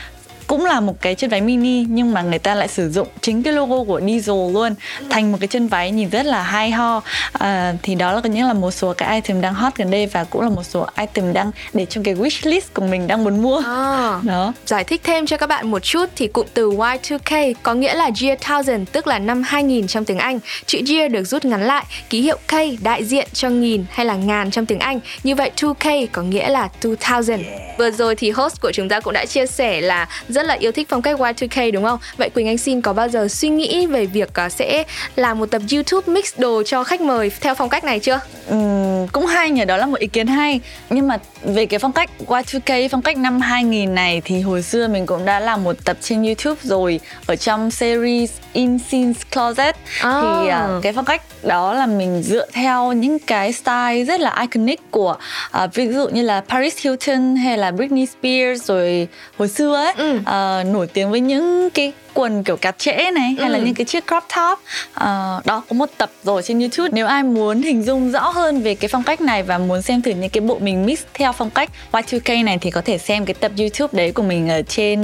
[0.47, 3.43] cũng là một cái chân váy mini nhưng mà người ta lại sử dụng chính
[3.43, 4.75] cái logo của Diesel luôn
[5.11, 7.01] thành một cái chân váy nhìn rất là hay ho
[7.33, 10.25] à, thì đó là những là một số cái item đang hot gần đây và
[10.25, 13.43] cũng là một số item đang để trong cái wish list của mình đang muốn
[13.43, 14.21] mua À.
[14.23, 17.95] đó Giải thích thêm cho các bạn một chút thì cụm từ Y2K có nghĩa
[17.95, 20.39] là year thousand tức là năm 2000 trong tiếng Anh.
[20.67, 24.15] Chữ year được rút ngắn lại, ký hiệu K đại diện cho nghìn hay là
[24.15, 25.01] ngàn trong tiếng Anh.
[25.25, 26.69] Như vậy 2K có nghĩa là
[27.01, 27.43] 2000.
[27.79, 30.73] Vừa rồi thì host của chúng ta cũng đã chia sẻ là rất là yêu
[30.73, 31.99] thích phong cách Y2K đúng không?
[32.17, 34.85] Vậy Quỳnh Anh xin có bao giờ suy nghĩ về việc à, sẽ
[35.17, 38.21] làm một tập YouTube mix đồ cho khách mời theo phong cách này chưa?
[38.49, 40.61] Ừm, cũng hay nhỉ đó là một ý kiến hay
[40.91, 44.89] nhưng mà về cái phong cách Y2K phong cách năm 2000 này thì hồi xưa
[44.89, 49.77] mình cũng đã làm một tập trên YouTube rồi ở trong series In Scenes Closet
[50.01, 50.21] À.
[50.23, 54.37] thì à, cái phong cách đó là mình dựa theo những cái style rất là
[54.41, 55.17] iconic của
[55.51, 59.09] à, ví dụ như là Paris Hilton hay là Britney Spears rồi
[59.39, 60.19] hồi xưa ấy Ừ.
[60.25, 63.65] à, nổi tiếng với những cái quần kiểu cạp trễ này hay là Ừ.
[63.65, 64.59] những cái chiếc crop top
[64.95, 68.63] À, đó có một tập rồi trên YouTube nếu ai muốn hình dung rõ hơn
[68.63, 71.33] về cái phong cách này và muốn xem thử những cái bộ mình mix theo
[71.33, 74.63] phong cách Y2K này thì có thể xem cái tập YouTube đấy của mình ở
[74.63, 75.01] trên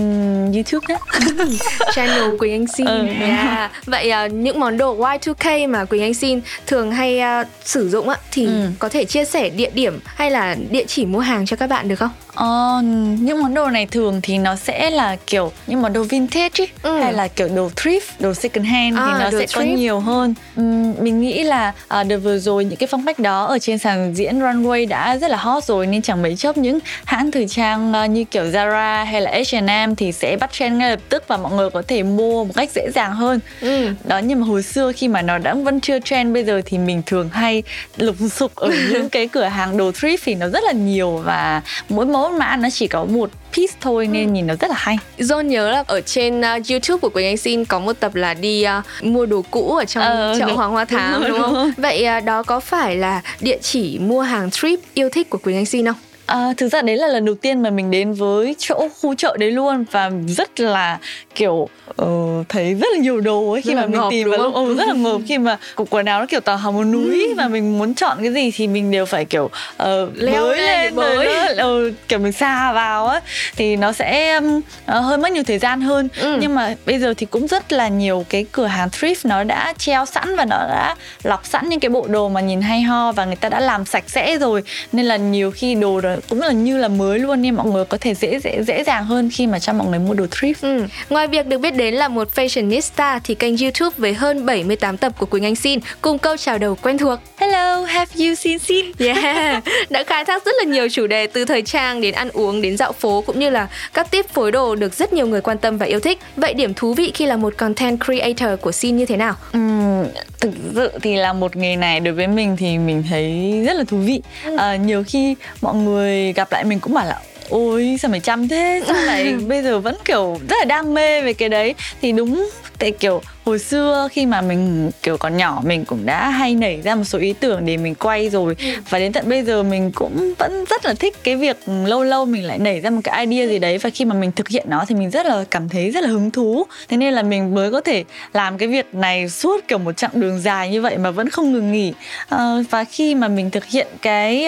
[0.52, 0.96] YouTube nhé
[1.94, 2.86] channel Quỳnh Anh Xin.
[2.86, 3.06] Ừ.
[3.20, 3.70] Yeah.
[3.86, 8.08] Vậy à, những món đồ Y2K mà Quỳnh Anh Xin thường hay à, sử dụng
[8.08, 8.68] á thì Ừ.
[8.78, 11.88] có thể chia sẻ địa điểm hay là địa chỉ mua hàng cho các bạn
[11.88, 12.10] được không?
[12.34, 12.80] Ờ,
[13.20, 16.66] những món đồ này thường thì nó sẽ là kiểu những món đồ vintage ý.
[16.82, 16.98] Ừ.
[17.00, 19.74] hay là kiểu đồ thrift đồ second hand À, thì nó sẽ có thrift.
[19.76, 23.44] nhiều hơn Ừm, mình nghĩ là à, đợt vừa rồi những cái phong cách đó
[23.44, 26.78] ở trên sàn diễn runway đã rất là hot rồi nên chẳng mấy chốc những
[27.04, 30.90] hãng thời trang à, như kiểu Zara hay là H&M thì sẽ bắt trend ngay
[30.90, 33.88] lập tức và mọi người có thể mua một cách dễ dàng hơn Ừ.
[34.04, 36.78] đó nhưng mà hồi xưa khi mà nó đã vẫn chưa trend bây giờ thì
[36.78, 37.62] mình thường hay
[37.96, 41.62] lục sục ở những cái cửa hàng đồ thrift thì nó rất là nhiều và
[41.88, 44.98] mỗi mẫu mã nó chỉ có một piece thôi nên nhìn nó rất là hay
[45.18, 48.34] John nhớ là ở trên uh, YouTube của Quỳnh Anh Xin có một tập là
[48.34, 50.56] đi uh, mua đồ cũ ở trong Ờ, chợ đúng.
[50.56, 51.54] Hoàng Hoa Thám Đúng đúng, không?
[51.54, 51.72] đúng rồi.
[51.76, 55.56] Vậy uh, đó có phải là địa chỉ mua hàng thrift yêu thích của Quỳnh
[55.56, 55.96] Anh Xin không?
[56.30, 59.36] À, thực ra đấy là lần đầu tiên mà mình đến với chỗ khu chợ
[59.40, 60.98] đấy luôn và rất là
[61.34, 62.06] kiểu ờ,
[62.48, 64.74] thấy rất là nhiều đồ ấy khi Rất mà mình ngợp, tìm và lúc ừ,
[64.74, 67.34] rất là ngợp khi mà cục quần áo nó kiểu tòa hào một núi Ừ.
[67.36, 70.94] và mình muốn chọn cái gì thì mình đều phải kiểu uh, Leo bới lên
[70.96, 71.46] rồi bới.
[71.56, 73.20] ừ, kiểu mình xa vào á
[73.56, 76.36] thì nó sẽ um, ờ, hơi mất nhiều thời gian hơn Ừ.
[76.40, 79.72] nhưng mà bây giờ thì cũng rất là nhiều cái cửa hàng thrift nó đã
[79.78, 83.12] treo sẵn và nó đã lọc sẵn những cái bộ đồ mà nhìn hay ho
[83.12, 84.62] và người ta đã làm sạch sẽ rồi
[84.92, 87.84] nên là nhiều khi đồ đó cũng là như là mới luôn nên mọi người
[87.84, 90.54] có thể dễ dễ dễ dàng hơn khi mà cho mọi người mua đồ thrift
[90.62, 90.84] Ừ.
[91.10, 95.12] Ngoài việc được biết đến là một fashionista thì kênh YouTube với hơn 78 tập
[95.18, 98.84] của Quỳnh Anh Xin cùng câu chào đầu quen thuộc Hello, have you seen seen?
[98.98, 102.62] Yeah, đã khai thác rất là nhiều chủ đề từ thời trang đến ăn uống
[102.62, 105.58] đến dạo phố cũng như là các tip phối đồ được rất nhiều người quan
[105.58, 106.18] tâm và yêu thích.
[106.36, 109.34] Vậy điểm thú vị khi là một content creator của Sin như thế nào?
[109.52, 110.04] Ừm,
[110.40, 113.84] thực sự thì là một nghề này đối với mình thì mình thấy rất là
[113.88, 114.20] thú vị
[114.58, 115.74] à, nhiều khi mọi
[116.10, 118.82] người gặp lại mình cũng bảo là ôi sao mày chăm thế?
[118.86, 121.74] Sao lại bây giờ vẫn kiểu rất là đam mê về cái đấy?
[122.02, 126.28] Thì đúng tại kiểu hồi xưa khi mà mình kiểu còn nhỏ mình cũng đã
[126.28, 128.56] hay nảy ra một số ý tưởng để mình quay rồi.
[128.88, 132.24] Và đến tận bây giờ mình cũng vẫn rất là thích cái việc lâu lâu
[132.24, 133.78] mình lại nảy ra một cái idea gì đấy.
[133.78, 136.08] Và khi mà mình thực hiện nó thì mình rất là cảm thấy rất là
[136.08, 136.66] hứng thú.
[136.88, 140.10] Thế nên là mình mới có thể làm cái việc này suốt kiểu một chặng
[140.14, 141.92] đường dài như vậy mà vẫn không ngừng nghỉ.
[142.28, 144.46] Ờ, và khi mà mình thực hiện cái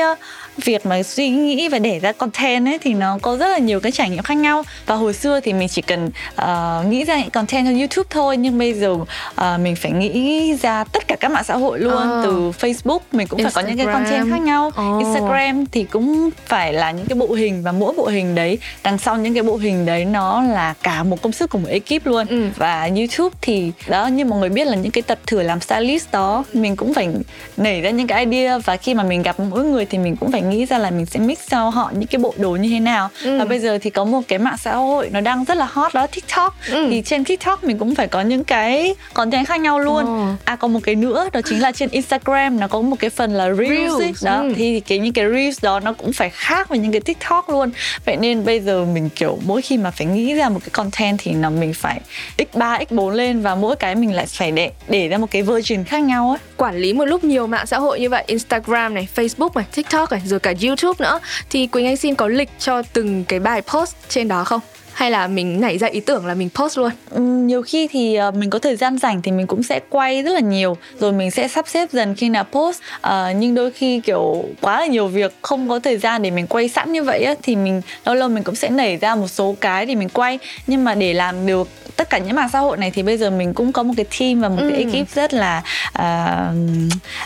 [0.65, 3.81] việc mà suy nghĩ và để ra content ấy thì nó có rất là nhiều
[3.81, 7.19] cái trải nghiệm khác nhau và hồi xưa thì mình chỉ cần ờ, nghĩ ra
[7.21, 8.97] những content cho YouTube thôi nhưng bây giờ
[9.35, 12.21] ờ, mình phải nghĩ ra tất cả các mạng xã hội luôn Ờ.
[12.25, 14.05] từ Facebook mình cũng phải có những cái Instagram.
[14.05, 14.99] content khác nhau Ồ.
[14.99, 18.99] Instagram thì cũng phải là những cái bộ hình và mỗi bộ hình đấy đằng
[18.99, 22.07] sau những cái bộ hình đấy nó là cả một công sức của một ekip
[22.07, 22.49] luôn Ừ.
[22.57, 26.13] và YouTube thì đó như mọi người biết là những cái tập thử làm stylist
[26.13, 27.09] đó mình cũng phải
[27.57, 30.33] nảy ra những cái idea và khi mà mình gặp mỗi người thì mình cũng
[30.33, 32.81] phải nghĩ ra là mình sẽ mix cho họ những cái bộ đồ như thế
[32.81, 33.39] nào Ừ.
[33.39, 35.95] và bây giờ thì có một cái mạng xã hội nó đang rất là hot
[35.95, 36.87] đó TikTok Ừ.
[36.91, 40.27] thì trên TikTok mình cũng phải có những cái content khác nhau luôn Ồ.
[40.45, 43.33] à còn một cái nữa đó chính là trên Instagram nó có một cái phần
[43.35, 43.99] là reels.
[44.01, 44.53] Reels, đó ừ.
[44.57, 47.71] thì cái những cái reels đó nó cũng phải khác với những cái TikTok luôn
[48.05, 51.19] vậy nên bây giờ mình kiểu mỗi khi mà phải nghĩ ra một cái content
[51.23, 52.01] thì là mình phải
[52.39, 55.85] x3 x4 lên và mỗi cái mình lại phải để để ra một cái version
[55.85, 59.09] khác nhau ấy Quản lý một lúc nhiều mạng xã hội như vậy, Instagram này,
[59.17, 61.21] Facebook này, TikTok này, rồi cả YouTube nữa
[61.51, 64.61] thì Quỳnh Anh Xin có lịch cho từng cái bài post trên đó không?
[64.95, 66.91] Hay là mình nảy ra ý tưởng là mình post luôn?
[67.11, 70.23] Ừm, nhiều khi thì ờ, mình có thời gian rảnh thì mình cũng sẽ quay
[70.23, 73.71] rất là nhiều rồi mình sẽ sắp xếp dần khi nào post Ờ, nhưng đôi
[73.71, 77.03] khi kiểu quá là nhiều việc không có thời gian để mình quay sẵn như
[77.03, 79.95] vậy á, thì mình lâu lâu mình cũng sẽ nảy ra một số cái để
[79.95, 83.03] mình quay nhưng mà để làm được tất cả những mạng xã hội này thì
[83.03, 84.91] bây giờ mình cũng có một cái team và một cái Ừ.
[84.99, 85.63] ekip rất là
[85.93, 86.37] à,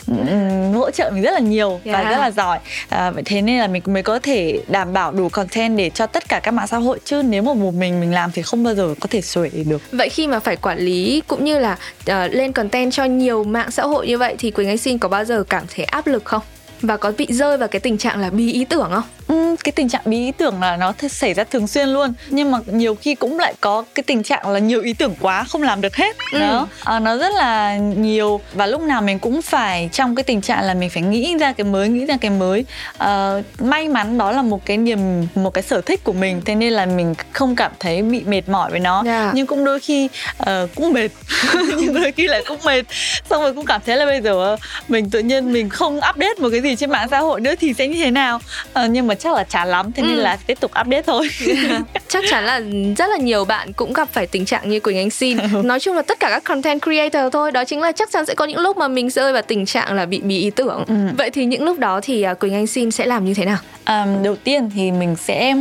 [0.06, 2.10] ừm, hỗ trợ mình rất là nhiều và Yeah.
[2.10, 2.58] rất là giỏi
[2.88, 6.06] à, vậy thế nên là mình mới có thể đảm bảo đủ content để cho
[6.06, 8.64] tất cả các mạng xã hội chứ nếu mà một mình mình làm thì không
[8.64, 11.78] bao giờ có thể xuể được Vậy khi mà phải quản lý cũng như là
[12.10, 15.08] uh, lên content cho nhiều mạng xã hội như vậy thì Quỳnh Anh Xin có
[15.08, 16.42] bao giờ cảm thấy áp lực không?
[16.82, 19.02] Và có bị rơi vào cái tình trạng là bí ý tưởng không?
[19.28, 22.14] Ừm, cái tình trạng bí ý tưởng là nó th- xảy ra thường xuyên luôn.
[22.30, 25.44] Nhưng mà nhiều khi cũng lại có cái tình trạng là nhiều ý tưởng quá
[25.48, 26.16] không làm được hết.
[26.32, 26.38] Ừ.
[26.38, 26.68] đó.
[26.84, 28.40] À, nó rất là nhiều.
[28.54, 31.52] Và lúc nào mình cũng phải trong cái tình trạng là mình phải nghĩ ra
[31.52, 32.64] cái mới nghĩ ra cái mới.
[32.98, 34.98] Ờ, may mắn đó là một cái niềm
[35.34, 36.42] một cái sở thích của mình.
[36.44, 39.02] Thế nên là mình không cảm thấy bị mệt mỏi với nó.
[39.06, 39.30] Dạ.
[39.34, 40.08] nhưng cũng đôi khi
[40.38, 41.08] ờ, cũng mệt.
[41.76, 42.82] Nhưng đôi khi lại cũng mệt.
[43.30, 44.56] Xong rồi cũng cảm thấy là bây giờ ờ,
[44.88, 47.74] mình tự nhiên mình không update một cái gì trên mạng xã hội nữa thì
[47.74, 48.40] sẽ như thế nào
[48.72, 50.22] Ờ, nhưng mà chắc là chán lắm thế nên Ừ.
[50.22, 51.28] là tiếp tục update thôi
[52.08, 52.60] Chắc chắn là
[52.98, 55.96] rất là nhiều bạn cũng gặp phải tình trạng như Quỳnh Anh Xin Nói chung
[55.96, 58.58] là tất cả các content creator thôi Đó chính là chắc chắn sẽ có những
[58.58, 60.94] lúc mà mình rơi vào tình trạng là bị bí ý tưởng Ừ.
[61.18, 63.58] Vậy thì những lúc đó thì à, Quỳnh Anh Xin sẽ làm như thế nào?
[63.84, 65.54] À, đầu tiên thì mình sẽ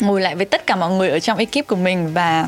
[0.00, 2.46] ngồi lại với tất cả mọi người ở trong ekip của mình và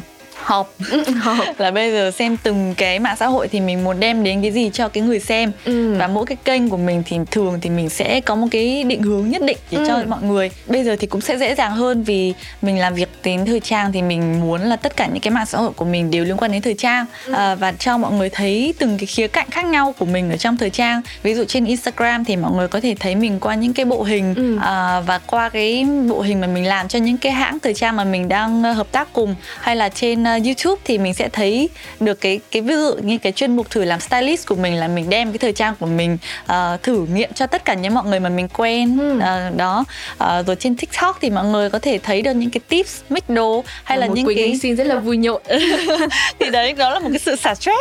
[0.49, 0.75] họp
[1.59, 4.51] là bây giờ xem từng cái mạng xã hội thì mình muốn đem đến cái
[4.53, 5.53] gì cho cái người xem.
[5.65, 5.95] Ừ.
[5.99, 9.03] và mỗi cái kênh của mình thì thường thì mình sẽ có một cái định
[9.03, 10.05] hướng nhất định để cho Ừ.
[10.09, 10.51] mọi người.
[10.67, 12.33] Bây giờ thì cũng sẽ dễ dàng hơn vì
[12.63, 15.47] mình làm việc đến thời trang thì mình muốn là tất cả những cái mạng
[15.47, 17.07] xã hội của mình đều liên quan đến thời trang.
[17.33, 20.37] À, và cho mọi người thấy từng cái khía cạnh khác nhau của mình ở
[20.37, 21.01] trong thời trang.
[21.23, 24.03] Ví dụ trên Instagram thì mọi người có thể thấy mình qua những cái bộ
[24.03, 24.59] hình Ừ.
[24.63, 27.97] à, và qua cái bộ hình mà mình làm cho những cái hãng thời trang
[27.97, 29.35] mà mình đang ờ, hợp tác cùng.
[29.61, 31.69] Hay là trên ờ, YouTube thì mình sẽ thấy
[32.01, 34.89] được cái cái ví dụ như cái chuyên mục thử làm stylist của mình là
[34.89, 38.05] mình đem cái thời trang của mình ờ, thử nghiệm cho tất cả những mọi
[38.05, 39.19] người mà mình quen Ừ.
[39.21, 39.85] Ờ, đó.
[40.19, 43.23] Ờ, rồi trên TikTok thì mọi người có thể thấy được những cái tips mix
[43.29, 45.43] đồ hay là một những Quỳnh cái xin rất là vui nhộn.
[46.41, 47.79] Thì đấy đó là một cái sự xả stress.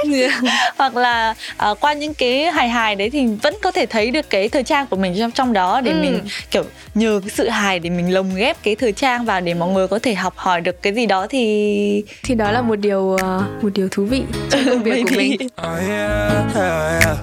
[0.77, 4.29] Hoặc là ờ, qua những cái hài hài đấy thì vẫn có thể thấy được
[4.29, 5.97] cái thời trang của mình trong trong đó để Ừ.
[6.01, 6.19] mình
[6.51, 6.63] kiểu
[6.95, 9.87] nhờ cái sự hài để mình lồng ghép cái thời trang vào để mọi người
[9.87, 13.43] có thể học hỏi được cái gì đó thì thì đó là một điều ờ,
[13.61, 17.17] một điều thú vị trong công việc của mình Oh yeah, yeah, yeah.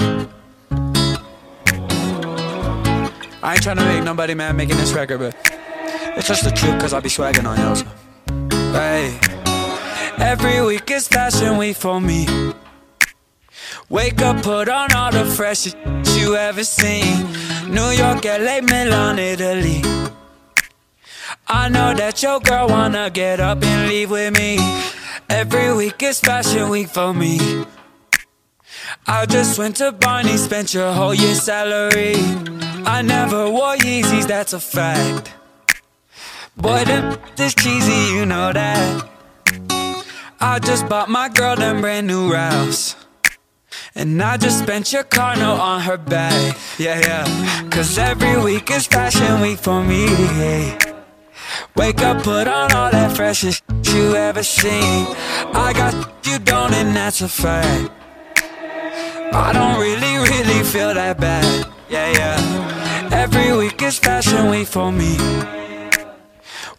[3.42, 5.34] I ain't trying to make nobody mad making this record, but
[6.16, 7.76] it's just the truth, cause I be swagging on y'all.
[8.72, 9.12] Hey,
[10.18, 12.26] every week is fashion week for me.
[13.90, 15.76] Wake up, put on all the freshest
[16.16, 17.26] you ever seen.
[17.68, 19.82] New York, LA, Milan, Italy.
[21.46, 24.56] I know that your girl wanna get up and leave with me.
[25.28, 27.64] Every week is fashion week for me.
[29.06, 32.14] I just went to Barney, spent your whole year's salary.
[32.86, 35.32] I never wore Yeezys, that's a fact.
[36.56, 39.08] Boy, them this cheesy, you know that.
[40.40, 42.96] I just bought my girl them brand new Ralphs.
[43.94, 46.56] And I just spent your car note on her bag.
[46.78, 47.68] Yeah, yeah.
[47.70, 50.06] Cause every week is fashion week for me.
[51.76, 53.62] Wake up, put on all that freshest
[53.94, 55.06] you ever seen.
[55.54, 55.94] I got
[56.26, 57.90] you don't, and that's a fact.
[59.32, 61.66] I don't really, really feel that bad.
[61.88, 63.10] Yeah, yeah.
[63.12, 65.16] Every week is fashion week for me.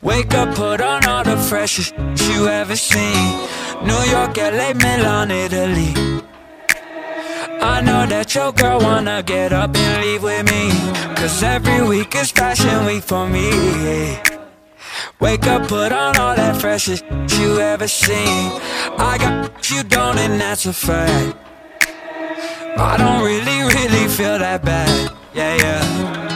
[0.01, 1.93] Wake up, put on all the freshest
[2.30, 3.39] you ever seen.
[3.84, 5.93] New York, LA, Milan, Italy.
[7.61, 10.70] I know that your girl wanna get up and leave with me.
[11.16, 14.34] Cause every week is fashion week for me.
[15.22, 17.05] Wake up, put on all that freshest
[17.39, 18.51] you ever seen.
[18.97, 21.38] I got you don't, and that's a fact.
[22.78, 25.16] I don't really, really feel that bad.
[25.34, 26.34] Yeah, yeah.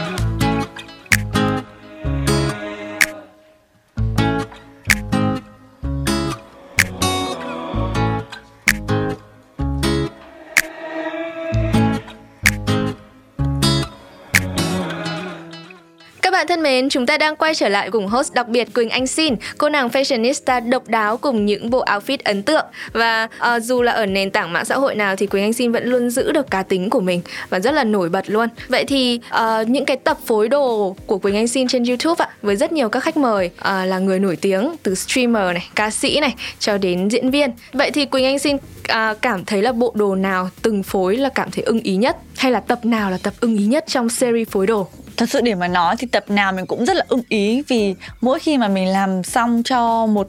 [16.39, 19.07] Bạn thân mến, chúng ta đang quay trở lại cùng host đặc biệt Quỳnh Anh
[19.07, 22.65] Xin, cô nàng fashionista độc đáo cùng những bộ outfit ấn tượng.
[22.93, 25.71] Và uh, dù là ở nền tảng mạng xã hội nào thì Quỳnh Anh Xin
[25.71, 28.49] vẫn luôn giữ được cá tính của mình và rất là nổi bật luôn.
[28.67, 32.29] Vậy thì uh, những cái tập phối đồ của Quỳnh Anh Xin trên YouTube ạ,
[32.41, 35.89] với rất nhiều các khách mời uh, là người nổi tiếng từ streamer này, ca
[35.89, 37.51] sĩ này cho đến diễn viên.
[37.73, 41.29] Vậy thì Quỳnh Anh Xin à, cảm thấy là bộ đồ nào từng phối là
[41.29, 44.09] cảm thấy ưng ý nhất hay là tập nào là tập ưng ý nhất trong
[44.09, 44.87] series phối đồ?
[45.20, 47.95] Thật sự để mà nói thì tập nào mình cũng rất là ưng ý vì
[48.22, 50.28] mỗi khi mà mình làm xong cho một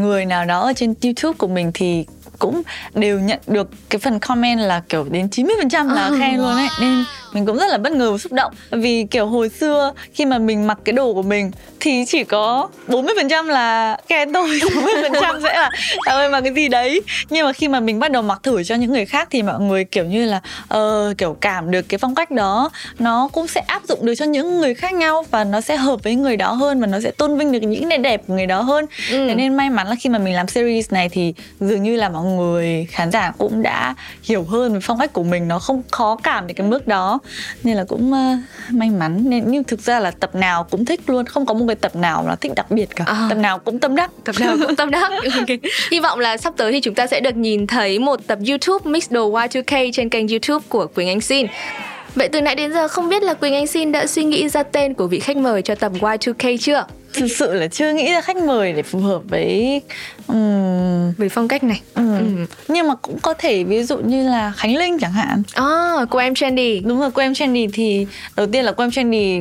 [0.00, 2.04] người nào đó ở trên YouTube của mình thì
[2.38, 2.62] cũng
[2.94, 6.68] đều nhận được cái phần comment là kiểu đến 90% là Oh, khen luôn ấy.
[6.80, 7.04] Nên
[7.34, 8.52] mình cũng rất là bất ngờ và xúc động.
[8.70, 12.68] Vì kiểu hồi xưa khi mà mình mặc cái đồ của mình thì chỉ có
[12.88, 14.48] 40% là khen thôi.
[14.62, 15.70] 60% sẽ là
[16.06, 17.00] "Trời ơi mặc cái gì đấy?
[17.30, 19.60] Nhưng mà khi mà mình bắt đầu mặc thử cho những người khác thì mọi
[19.60, 22.70] người kiểu như là ờ, kiểu cảm được cái phong cách đó.
[22.98, 26.02] Nó cũng sẽ áp dụng được cho những người khác nhau và nó sẽ hợp
[26.02, 28.46] với người đó hơn và nó sẽ tôn vinh được những nét đẹp của người
[28.46, 28.86] đó hơn.
[29.10, 29.28] Ừ.
[29.28, 32.08] thế nên may mắn là khi mà mình làm series này thì dường như là
[32.08, 35.48] mọi người khán giả cũng đã hiểu hơn về phong cách của mình.
[35.48, 37.18] Nó không khó cảm đến cái mức đó
[37.62, 38.36] nên là cũng ờ,
[38.70, 41.64] may mắn nên nhưng thực ra là tập nào cũng thích luôn không có một
[41.68, 43.26] cái tập nào là thích đặc biệt cả À.
[43.30, 45.48] tập nào cũng tâm đắc tập nào cũng tâm đắc Ok.
[45.90, 48.90] hy vọng là sắp tới thì chúng ta sẽ được nhìn thấy một tập YouTube
[48.90, 51.46] mix đồ Y2K trên kênh YouTube của Quỳnh Anh Xin
[52.14, 54.62] Vậy từ nãy đến giờ không biết là Quỳnh Anh Xin đã suy nghĩ ra
[54.62, 56.86] tên của vị khách mời cho tập Y2K chưa?
[57.14, 59.80] Thực sự là chưa nghĩ ra khách mời để phù hợp với
[60.26, 62.18] ừm, Về phong cách này ừm.
[62.18, 62.46] Ừ.
[62.68, 66.18] nhưng mà cũng có thể ví dụ như là khánh linh chẳng hạn À, cô
[66.18, 68.06] em trendy đúng rồi cô em trendy thì
[68.36, 69.40] đầu tiên là cô em trendy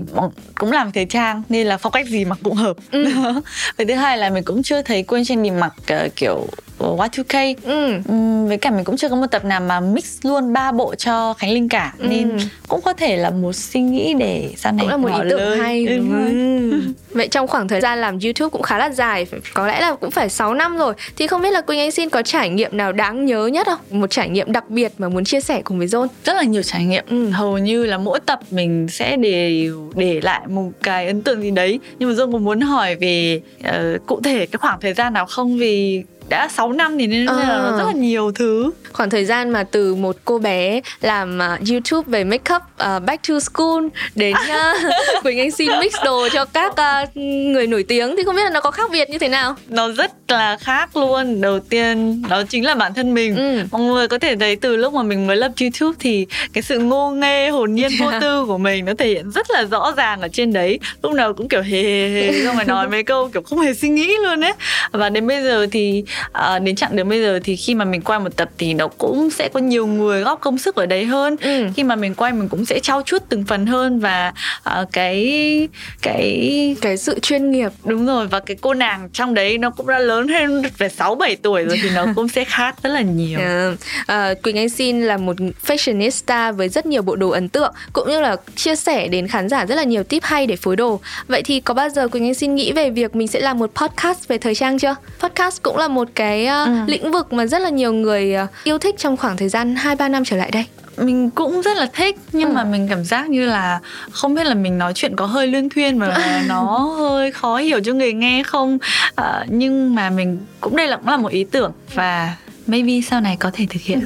[0.56, 3.06] cũng làm thời trang nên là phong cách gì mặc cũng hợp Ừ.
[3.78, 6.48] và thứ hai là mình cũng chưa thấy cô em trendy mặc ờ, kiểu
[6.78, 7.94] của Y2K Ừ.
[8.08, 10.96] Ừm, với cả mình cũng chưa có một tập nào mà mix luôn ba bộ
[10.96, 12.38] cho Khánh Linh cả nên Ừ.
[12.68, 15.40] cũng có thể là một suy nghĩ để sau này cũng là một ý tưởng
[15.40, 15.58] lời.
[15.60, 16.82] hay Ừ, Ừ.
[17.12, 20.12] vậy trong khoảng thời gian làm youtube cũng khá là dài có lẽ là cũng
[20.12, 22.92] phải 6 năm rồi thì không biết là quỳnh anh xin có trải nghiệm nào
[22.92, 25.88] đáng nhớ nhất không một trải nghiệm đặc biệt mà muốn chia sẻ cùng với
[25.88, 27.30] john rất là nhiều trải nghiệm Ừ.
[27.30, 31.52] hầu như là mỗi tập mình sẽ để để lại một cái ấn tượng gì
[31.52, 35.14] đấy nhưng mà Dương cũng muốn hỏi về ờ, cụ thể cái khoảng thời gian
[35.14, 36.04] nào không vì
[36.34, 38.72] đã 6 năm thì nên là nó rất là nhiều thứ.
[38.94, 43.28] Khoảng thời gian mà từ một cô bé làm à, YouTube về makeup à, back
[43.28, 43.84] to school
[44.16, 48.36] đến uh, Quỳnh Anh xin mix đồ cho các à, người nổi tiếng thì không
[48.36, 49.56] biết là nó có khác biệt như thế nào?
[49.68, 51.42] Nó rất là khác luôn.
[51.42, 53.36] Đầu tiên đó chính là bản thân mình.
[53.36, 53.60] Ừ.
[53.72, 56.80] mọi người có thể thấy từ lúc mà mình mới lập youtube thì cái sự
[56.80, 60.22] ngô nghê hồn nhiên vô tư của mình nó thể hiện rất là rõ ràng
[60.22, 60.80] ở trên đấy.
[61.04, 63.74] Lúc nào cũng kiểu hề hề hề xong rồi nói mấy câu kiểu không hề
[63.74, 64.54] suy nghĩ luôn ấy.
[64.92, 68.02] Và đến bây giờ thì à, đến chặng đến bây giờ thì khi mà mình
[68.02, 71.06] quay một tập thì nó cũng sẽ có nhiều người góp công sức ở đấy
[71.06, 71.68] hơn Ừ.
[71.76, 75.68] khi mà mình quay mình cũng sẽ trau chuốt từng phần hơn và à, cái
[76.02, 79.88] cái cái sự chuyên nghiệp Đúng rồi và cái cô nàng trong đấy nó cũng
[79.88, 83.02] đã lớn hơn phải 6 7 tuổi rồi thì nó cũng sẽ khác rất là
[83.02, 83.40] nhiều.
[83.40, 83.72] À,
[84.08, 85.36] à, Quỳnh Anh Xin là một
[85.68, 89.50] fashionista với rất nhiều bộ đồ ấn tượng cũng như là chia sẻ đến khán
[89.50, 91.00] giả rất là nhiều tip hay để phối đồ.
[91.28, 93.72] Vậy thì có bao giờ Quỳnh Anh Xin nghĩ về việc mình sẽ làm một
[93.76, 94.96] podcast về thời trang chưa?
[95.20, 96.74] Podcast cũng là một cái uh, Ừ.
[96.88, 99.96] lĩnh vực mà rất là nhiều người uh, yêu thích trong khoảng thời gian 2
[99.96, 100.66] 3 năm trở lại đây.
[100.98, 102.54] Mình cũng rất là thích nhưng Ừ.
[102.54, 103.80] mà mình cảm giác như là
[104.12, 107.80] không biết là mình nói chuyện có hơi luyên thuyên và nó hơi khó hiểu
[107.84, 108.78] cho người nghe không.
[109.16, 112.36] À, nhưng mà mình cũng đây là cũng là một ý tưởng và
[112.68, 114.00] maybe sau này có thể thực hiện.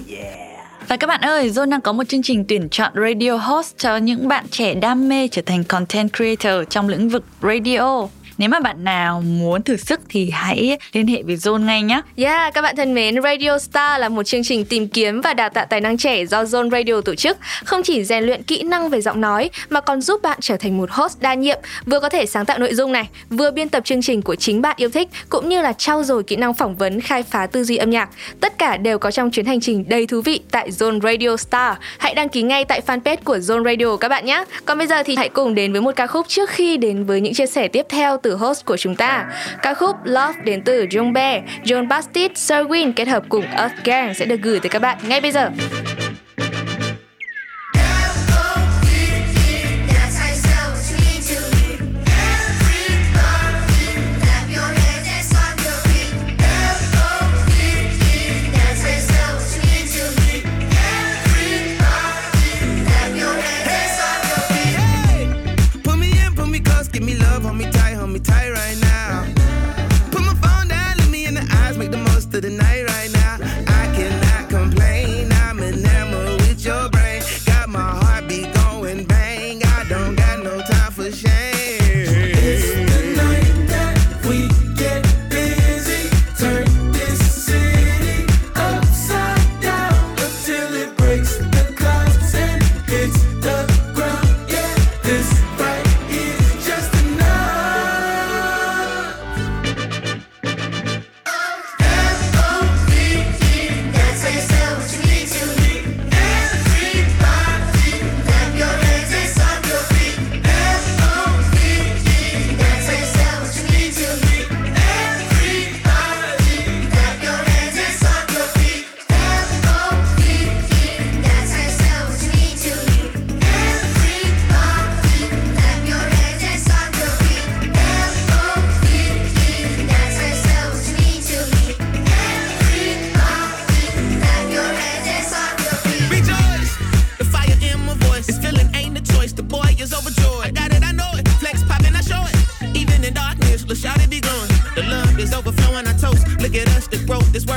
[0.87, 3.97] Và các bạn ơi, John đang có một chương trình tuyển chọn radio host cho
[3.97, 8.07] những bạn trẻ đam mê trở thành content creator trong lĩnh vực radio.
[8.37, 12.01] Nếu mà bạn nào muốn thử sức thì hãy liên hệ với Zone ngay nhé.
[12.15, 15.49] Yeah, các bạn thân mến, Radio Star là một chương trình tìm kiếm và đào
[15.49, 17.37] tạo tài năng trẻ do Zone Radio tổ chức.
[17.65, 20.77] Không chỉ rèn luyện kỹ năng về giọng nói mà còn giúp bạn trở thành
[20.77, 23.85] một host đa nhiệm, vừa có thể sáng tạo nội dung này, vừa biên tập
[23.85, 26.75] chương trình của chính bạn yêu thích, cũng như là trau dồi kỹ năng phỏng
[26.75, 28.09] vấn, khai phá tư duy âm nhạc.
[28.41, 31.77] Tất cả đều có trong chuyến hành trình đầy thú vị tại Zone Radio Star.
[31.97, 34.43] Hãy đăng ký ngay tại fanpage của Zone Radio các bạn nhé.
[34.65, 37.21] Còn bây giờ thì hãy cùng đến với một ca khúc trước khi đến với
[37.21, 39.25] những chia sẻ tiếp theo từ host của chúng ta.
[39.61, 44.13] Ca khúc Love đến từ John Bear, John Bastid, Serwin kết hợp cùng Earth Gang
[44.13, 45.49] sẽ được gửi tới các bạn ngay bây giờ.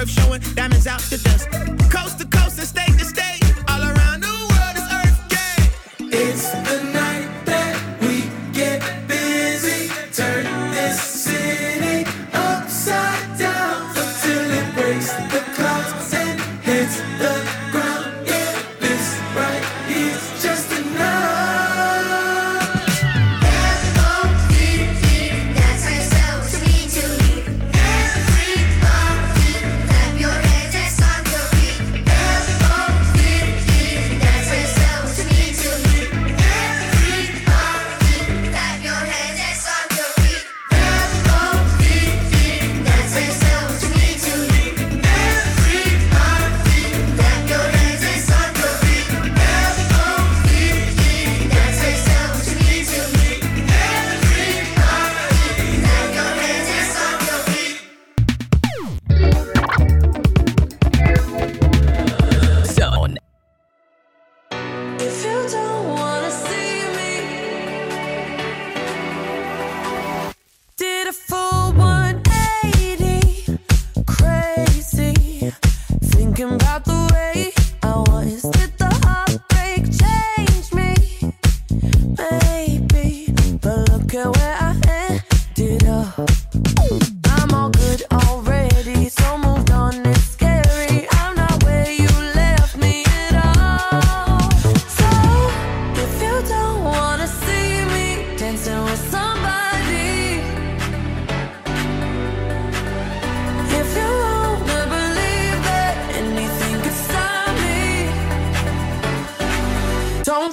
[0.01, 0.41] Worth showing.
[0.55, 1.30] Diamonds out the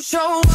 [0.07, 0.46] show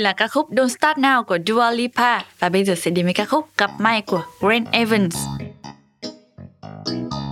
[0.00, 3.14] là ca khúc Don't Start Now của Dua Lipa và bây giờ sẽ đến với
[3.14, 5.16] ca khúc Cặp Mai của Grant Evans.
[6.86, 7.29] giờ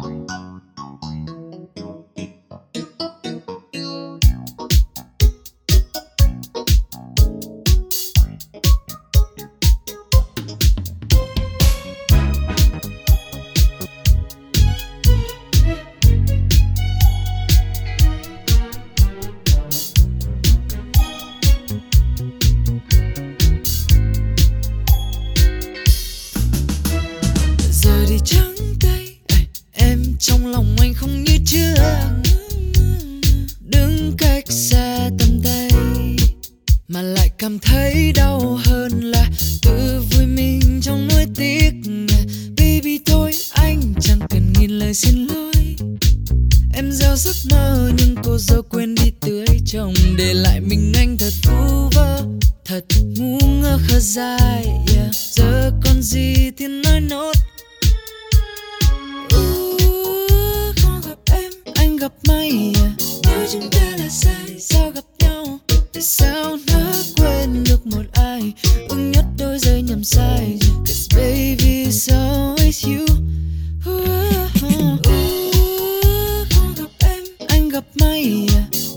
[78.18, 78.46] anh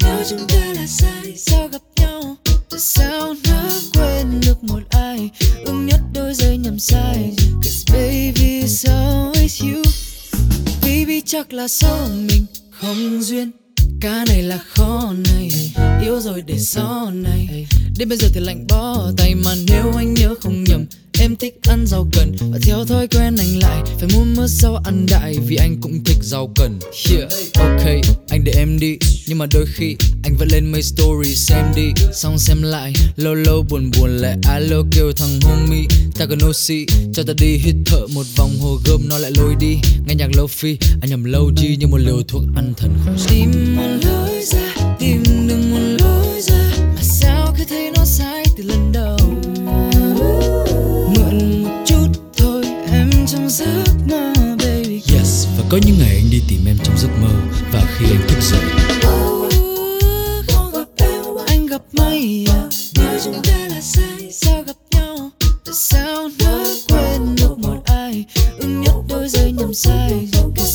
[0.04, 2.38] nếu chúng ta là sai, sao gặp nhau?
[2.70, 5.30] Tại sao nó quên được một ai?
[5.66, 7.34] Ưng nhất đôi giây nhầm sai.
[7.64, 9.84] Cause baby, it's always you.
[10.82, 13.52] Baby, chắc là số mình không duyên.
[14.02, 15.50] Ca này là khó này.
[16.04, 17.68] Yêu rồi để sau này.
[17.98, 20.86] Đến bây giờ thì lạnh bó tay Mà nếu anh nhớ không nhầm
[21.20, 23.82] Em thích ăn rau cần Và theo thói quen anh lại.
[24.00, 26.80] Phải mua mớ rau ăn đại Vì anh cũng thích rau cần.
[27.12, 27.88] Yeah, ok
[28.30, 28.98] Anh để em đi.
[29.28, 31.92] Nhưng mà đôi khi Anh vẫn lên mấy story xem đi.
[32.14, 34.38] Xong xem lại Lâu lâu buồn buồn lại.
[34.44, 35.86] Alo kêu thằng homie
[36.20, 36.86] Ta cần oxy.
[37.14, 39.76] Cho ta đi hít thở một vòng hồ gươm Nó lại lôi đi.
[40.08, 42.98] Nghe nhạc lâu phi Anh nhầm lâu chi như một liều thuốc ăn thần.
[43.06, 45.24] Không Tìm một lối ra Tìm
[55.72, 57.30] có những ngày anh đi tìm em trong giấc mơ
[57.72, 58.62] Và khi anh thức dậy.
[60.48, 62.64] Không gặp em anh gặp may à?
[62.96, 65.30] Nếu chúng ta là sai, sao gặp nhau?
[65.66, 68.26] Tại sao nó quên được một ai?
[68.58, 70.71] Ưng nhất đôi giây nhầm sai Cause I-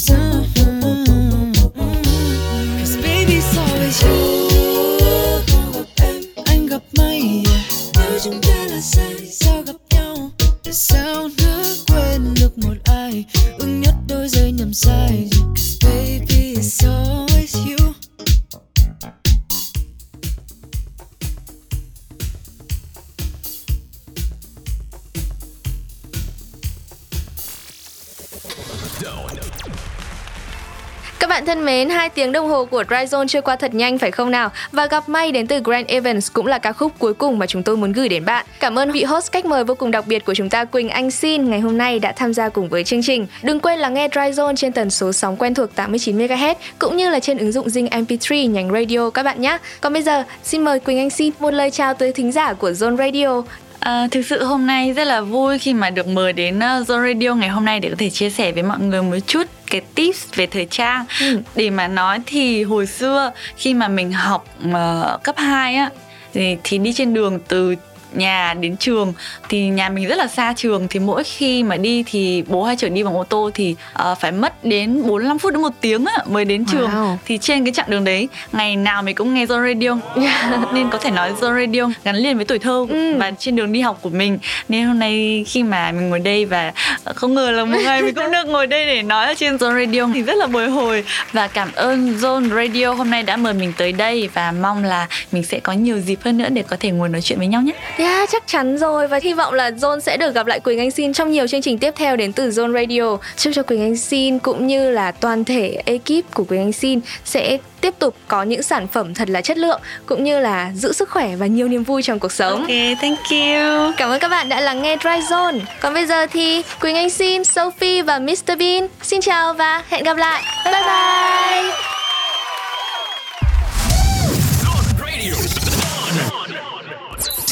[31.47, 34.11] bạn thân mến, hai tiếng đồng hồ của Dry Zone trôi qua thật nhanh phải
[34.11, 34.51] không nào?
[34.73, 37.63] Và gặp may đến từ Grand Evans cũng là ca khúc cuối cùng mà chúng
[37.63, 38.47] tôi muốn gửi đến bạn.
[38.61, 41.11] Cảm ơn vị host khách mời vô cùng đặc biệt của chúng ta Quỳnh Anh
[41.11, 43.27] Xin ngày hôm nay đã tham gia cùng với chương trình.
[43.43, 46.97] Đừng quên là nghe Dry Zone trên tần số sóng quen thuộc 89 MHz cũng
[46.97, 49.59] như là trên ứng dụng Zing MP3 nhánh radio các bạn nhé.
[49.81, 52.71] Còn bây giờ, xin mời Quỳnh Anh Xin một lời chào tới thính giả của
[52.71, 53.43] Zone Radio.
[53.81, 57.13] À, thực sự hôm nay rất là vui khi mà được mời đến ờ, Zone
[57.13, 59.81] Radio ngày hôm nay để có thể chia sẻ với mọi người một chút cái
[59.95, 61.05] tips về thời trang.
[61.21, 61.41] Ừ.
[61.55, 65.91] Để mà nói thì hồi xưa khi mà mình học uh, cấp 2 á
[66.33, 67.75] thì, thì đi trên đường từ
[68.15, 69.13] nhà đến trường
[69.49, 72.77] thì nhà mình rất là xa trường thì mỗi khi mà đi thì bố hay
[72.77, 73.77] chở đi bằng ô tô thì
[74.11, 77.17] uh, phải mất đến 45 phút đến một tiếng á, mới đến trường Wow.
[77.25, 79.99] thì trên cái chặng đường đấy ngày nào mình cũng nghe Zone Radio
[80.73, 83.17] nên có thể nói Zone Radio gắn liền với tuổi thơ Ừ.
[83.19, 84.39] và trên đường đi học của mình
[84.69, 86.73] nên hôm nay khi mà mình ngồi đây và
[87.15, 89.87] không ngờ là một ngày mình cũng được ngồi đây để nói ở trên Zone
[89.87, 93.55] Radio thì rất là bồi hồi và cảm ơn Zone Radio hôm nay đã mời
[93.55, 96.77] mình tới đây và mong là mình sẽ có nhiều dịp hơn nữa để có
[96.81, 97.73] thể ngồi nói chuyện với nhau nhé.
[97.99, 100.91] Yeah, chắc chắn rồi và hy vọng là Zone sẽ được gặp lại Quỳnh Anh
[100.91, 103.17] Xin trong nhiều chương trình tiếp theo đến từ Zone Radio.
[103.37, 107.01] Chúc cho Quỳnh Anh Xin cũng như là toàn thể ekip của Quỳnh Anh Xin
[107.25, 110.93] sẽ tiếp tục có những sản phẩm thật là chất lượng cũng như là giữ
[110.93, 112.61] sức khỏe và nhiều niềm vui trong cuộc sống.
[112.61, 113.93] Ok, thank you.
[113.97, 115.59] Cảm ơn các bạn đã lắng nghe Dry Zone.
[115.81, 120.05] Còn bây giờ thì Quỳnh Anh Xin, Sophie và Mr Bean xin chào và hẹn
[120.05, 120.43] gặp lại.
[120.65, 122.06] Bye bye.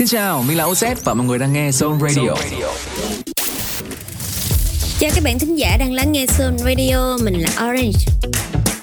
[0.05, 2.35] Xin chào, mình là OZ và mọi người đang nghe Zone Radio.
[4.99, 7.99] Chào các bạn thính giả đang lắng nghe Zone Radio, mình là Orange.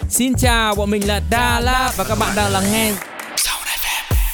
[0.10, 2.94] Xin chào, bọn mình là Đà La và các bạn đang lắng nghe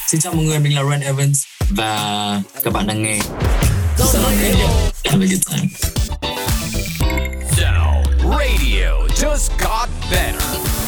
[0.06, 3.18] Xin chào mọi người, mình là Ren Evans và các bạn đang nghe
[3.98, 4.68] Zone Radio.
[5.04, 5.68] Have a good time.
[7.56, 10.87] Sound Radio just got better.